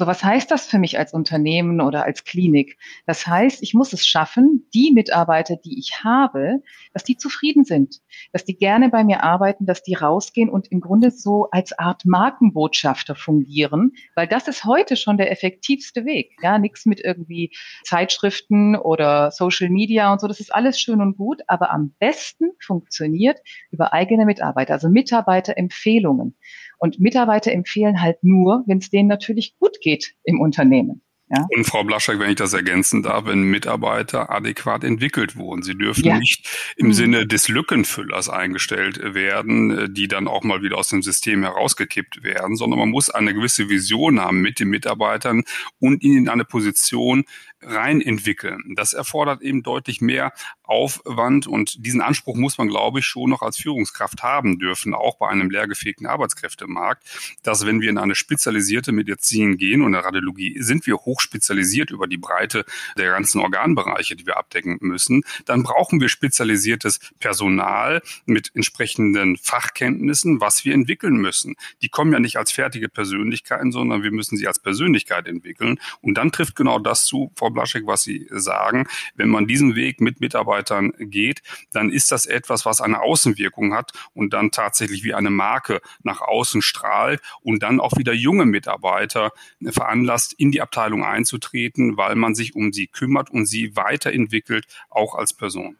So, 0.01 0.07
was 0.07 0.23
heißt 0.23 0.49
das 0.49 0.65
für 0.65 0.79
mich 0.79 0.97
als 0.97 1.13
Unternehmen 1.13 1.79
oder 1.79 2.05
als 2.05 2.23
Klinik? 2.23 2.79
Das 3.05 3.27
heißt, 3.27 3.61
ich 3.61 3.75
muss 3.75 3.93
es 3.93 4.03
schaffen, 4.03 4.67
die 4.73 4.91
Mitarbeiter, 4.91 5.57
die 5.57 5.77
ich 5.77 6.03
habe, 6.03 6.63
dass 6.91 7.03
die 7.03 7.17
zufrieden 7.17 7.65
sind, 7.65 8.01
dass 8.33 8.43
die 8.43 8.57
gerne 8.57 8.89
bei 8.89 9.03
mir 9.03 9.21
arbeiten, 9.21 9.67
dass 9.67 9.83
die 9.83 9.93
rausgehen 9.93 10.49
und 10.49 10.71
im 10.71 10.81
Grunde 10.81 11.11
so 11.11 11.49
als 11.51 11.77
Art 11.77 12.03
Markenbotschafter 12.03 13.13
fungieren, 13.13 13.91
weil 14.15 14.25
das 14.25 14.47
ist 14.47 14.65
heute 14.65 14.97
schon 14.97 15.17
der 15.17 15.31
effektivste 15.31 16.03
Weg. 16.03 16.31
Ja, 16.41 16.57
nichts 16.57 16.87
mit 16.87 16.99
irgendwie 16.99 17.51
Zeitschriften 17.83 18.75
oder 18.75 19.29
Social 19.29 19.69
Media 19.69 20.11
und 20.11 20.19
so. 20.19 20.27
Das 20.27 20.39
ist 20.39 20.51
alles 20.51 20.81
schön 20.81 20.99
und 20.99 21.15
gut, 21.15 21.43
aber 21.45 21.69
am 21.69 21.93
besten 21.99 22.49
funktioniert 22.59 23.37
über 23.69 23.93
eigene 23.93 24.25
Mitarbeiter, 24.25 24.73
also 24.73 24.89
Mitarbeiterempfehlungen. 24.89 26.35
Und 26.81 26.99
Mitarbeiter 26.99 27.51
empfehlen 27.51 28.01
halt 28.01 28.23
nur, 28.23 28.63
wenn 28.65 28.79
es 28.79 28.89
denen 28.89 29.07
natürlich 29.07 29.55
gut 29.59 29.79
geht 29.81 30.15
im 30.23 30.41
Unternehmen. 30.41 31.03
Ja? 31.29 31.47
Und 31.55 31.63
Frau 31.65 31.83
Blaschek, 31.83 32.19
wenn 32.19 32.31
ich 32.31 32.37
das 32.37 32.53
ergänzen 32.53 33.03
darf, 33.03 33.25
wenn 33.25 33.43
Mitarbeiter 33.43 34.31
adäquat 34.31 34.83
entwickelt 34.83 35.35
wurden. 35.35 35.61
Sie 35.61 35.77
dürfen 35.77 36.03
ja. 36.03 36.17
nicht 36.17 36.73
im 36.75 36.87
mhm. 36.87 36.93
Sinne 36.93 37.27
des 37.27 37.47
Lückenfüllers 37.49 38.29
eingestellt 38.29 38.99
werden, 39.13 39.77
äh, 39.77 39.89
die 39.91 40.07
dann 40.07 40.27
auch 40.27 40.43
mal 40.43 40.63
wieder 40.63 40.77
aus 40.77 40.89
dem 40.89 41.03
System 41.03 41.43
herausgekippt 41.43 42.23
werden, 42.23 42.57
sondern 42.57 42.79
man 42.79 42.89
muss 42.89 43.11
eine 43.11 43.35
gewisse 43.35 43.69
Vision 43.69 44.19
haben 44.19 44.41
mit 44.41 44.59
den 44.59 44.69
Mitarbeitern 44.69 45.43
und 45.79 46.01
ihnen 46.03 46.17
in 46.17 46.29
eine 46.29 46.45
Position 46.45 47.25
rein 47.61 48.01
entwickeln. 48.01 48.73
Das 48.75 48.93
erfordert 48.93 49.41
eben 49.41 49.63
deutlich 49.63 50.01
mehr 50.01 50.33
Aufwand 50.63 51.47
und 51.47 51.85
diesen 51.85 52.01
Anspruch 52.01 52.35
muss 52.35 52.57
man, 52.57 52.69
glaube 52.69 52.99
ich, 52.99 53.05
schon 53.05 53.29
noch 53.29 53.41
als 53.41 53.57
Führungskraft 53.57 54.23
haben 54.23 54.57
dürfen, 54.57 54.93
auch 54.93 55.17
bei 55.17 55.27
einem 55.27 55.49
leergefegten 55.49 56.07
Arbeitskräftemarkt, 56.07 57.03
dass 57.43 57.65
wenn 57.65 57.81
wir 57.81 57.89
in 57.89 57.97
eine 57.97 58.15
spezialisierte 58.15 58.91
Medizin 58.91 59.57
gehen 59.57 59.81
und 59.81 59.91
der 59.91 60.05
Radiologie 60.05 60.61
sind 60.61 60.87
wir 60.87 60.95
hochspezialisiert 60.95 61.91
über 61.91 62.07
die 62.07 62.17
Breite 62.17 62.65
der 62.97 63.11
ganzen 63.11 63.41
Organbereiche, 63.41 64.15
die 64.15 64.25
wir 64.25 64.37
abdecken 64.37 64.77
müssen, 64.81 65.23
dann 65.45 65.63
brauchen 65.63 65.99
wir 65.99 66.09
spezialisiertes 66.09 66.99
Personal 67.19 68.01
mit 68.25 68.51
entsprechenden 68.55 69.37
Fachkenntnissen, 69.37 70.41
was 70.41 70.63
wir 70.65 70.73
entwickeln 70.73 71.17
müssen. 71.17 71.55
Die 71.81 71.89
kommen 71.89 72.13
ja 72.13 72.19
nicht 72.19 72.37
als 72.37 72.51
fertige 72.51 72.89
Persönlichkeiten, 72.89 73.71
sondern 73.71 74.03
wir 74.03 74.11
müssen 74.11 74.37
sie 74.37 74.47
als 74.47 74.59
Persönlichkeit 74.59 75.27
entwickeln. 75.27 75.79
Und 76.01 76.15
dann 76.15 76.31
trifft 76.31 76.55
genau 76.55 76.79
das 76.79 77.05
zu, 77.05 77.31
Frau 77.35 77.50
Blaschek, 77.51 77.83
was 77.85 78.03
Sie 78.03 78.27
sagen. 78.31 78.87
Wenn 79.15 79.29
man 79.29 79.47
diesen 79.47 79.75
Weg 79.75 80.01
mit 80.01 80.19
Mitarbeitern 80.19 80.41
Mitarbeitern 80.41 80.91
geht, 80.97 81.41
dann 81.71 81.89
ist 81.89 82.11
das 82.11 82.25
etwas, 82.25 82.65
was 82.65 82.81
eine 82.81 83.01
Außenwirkung 83.01 83.73
hat 83.73 83.91
und 84.13 84.33
dann 84.33 84.51
tatsächlich 84.51 85.03
wie 85.03 85.13
eine 85.13 85.29
Marke 85.29 85.81
nach 86.03 86.21
außen 86.21 86.61
strahlt 86.61 87.21
und 87.41 87.63
dann 87.63 87.79
auch 87.79 87.97
wieder 87.97 88.13
junge 88.13 88.45
Mitarbeiter 88.45 89.31
veranlasst, 89.63 90.33
in 90.33 90.51
die 90.51 90.61
Abteilung 90.61 91.03
einzutreten, 91.03 91.97
weil 91.97 92.15
man 92.15 92.35
sich 92.35 92.55
um 92.55 92.73
sie 92.73 92.87
kümmert 92.87 93.29
und 93.29 93.45
sie 93.45 93.75
weiterentwickelt, 93.75 94.65
auch 94.89 95.15
als 95.15 95.33
Person. 95.33 95.77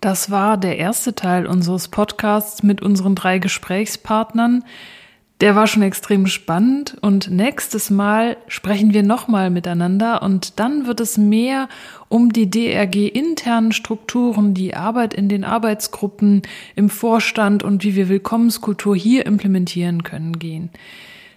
Das 0.00 0.30
war 0.30 0.56
der 0.58 0.76
erste 0.76 1.14
Teil 1.14 1.46
unseres 1.46 1.88
Podcasts 1.88 2.62
mit 2.62 2.82
unseren 2.82 3.14
drei 3.14 3.38
Gesprächspartnern. 3.38 4.64
Der 5.42 5.54
war 5.54 5.66
schon 5.66 5.82
extrem 5.82 6.26
spannend 6.28 6.96
und 7.02 7.30
nächstes 7.30 7.90
Mal 7.90 8.38
sprechen 8.48 8.94
wir 8.94 9.02
nochmal 9.02 9.50
miteinander 9.50 10.22
und 10.22 10.58
dann 10.58 10.86
wird 10.86 10.98
es 10.98 11.18
mehr 11.18 11.68
um 12.08 12.32
die 12.32 12.48
DRG-internen 12.50 13.72
Strukturen, 13.72 14.54
die 14.54 14.74
Arbeit 14.74 15.12
in 15.12 15.28
den 15.28 15.44
Arbeitsgruppen, 15.44 16.40
im 16.74 16.88
Vorstand 16.88 17.62
und 17.62 17.84
wie 17.84 17.94
wir 17.96 18.08
Willkommenskultur 18.08 18.96
hier 18.96 19.26
implementieren 19.26 20.04
können 20.04 20.38
gehen. 20.38 20.70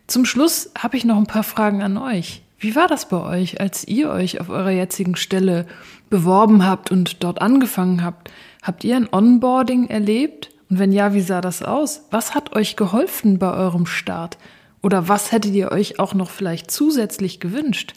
Zum 0.07 0.23
Schluss 0.23 0.71
habe 0.77 0.95
ich 0.95 1.03
noch 1.03 1.17
ein 1.17 1.27
paar 1.27 1.43
Fragen 1.43 1.81
an 1.81 1.97
euch. 1.97 2.41
Wie 2.57 2.77
war 2.77 2.88
das 2.88 3.09
bei 3.09 3.21
euch, 3.21 3.59
als 3.59 3.85
ihr 3.85 4.12
euch 4.12 4.39
auf 4.39 4.49
eurer 4.49 4.71
jetzigen 4.71 5.17
Stelle 5.17 5.65
beworben 6.09 6.65
habt 6.65 6.89
und 6.89 7.21
dort 7.21 7.41
angefangen 7.41 8.01
habt? 8.01 8.31
Habt 8.62 8.85
ihr 8.85 8.95
ein 8.95 9.09
Onboarding 9.12 9.88
erlebt? 9.88 10.51
Und 10.69 10.79
wenn 10.79 10.91
ja, 10.91 11.13
wie 11.13 11.21
sah 11.21 11.39
das 11.41 11.63
aus? 11.63 12.03
Was 12.12 12.36
hat 12.36 12.55
euch 12.55 12.75
geholfen 12.75 13.39
bei 13.39 13.53
eurem 13.53 13.86
Start? 13.86 14.38
Oder 14.82 15.08
was 15.08 15.32
hättet 15.32 15.53
ihr 15.53 15.71
euch 15.71 15.99
auch 15.99 16.13
noch 16.13 16.29
vielleicht 16.29 16.69
zusätzlich 16.71 17.39
gewünscht? 17.39 17.93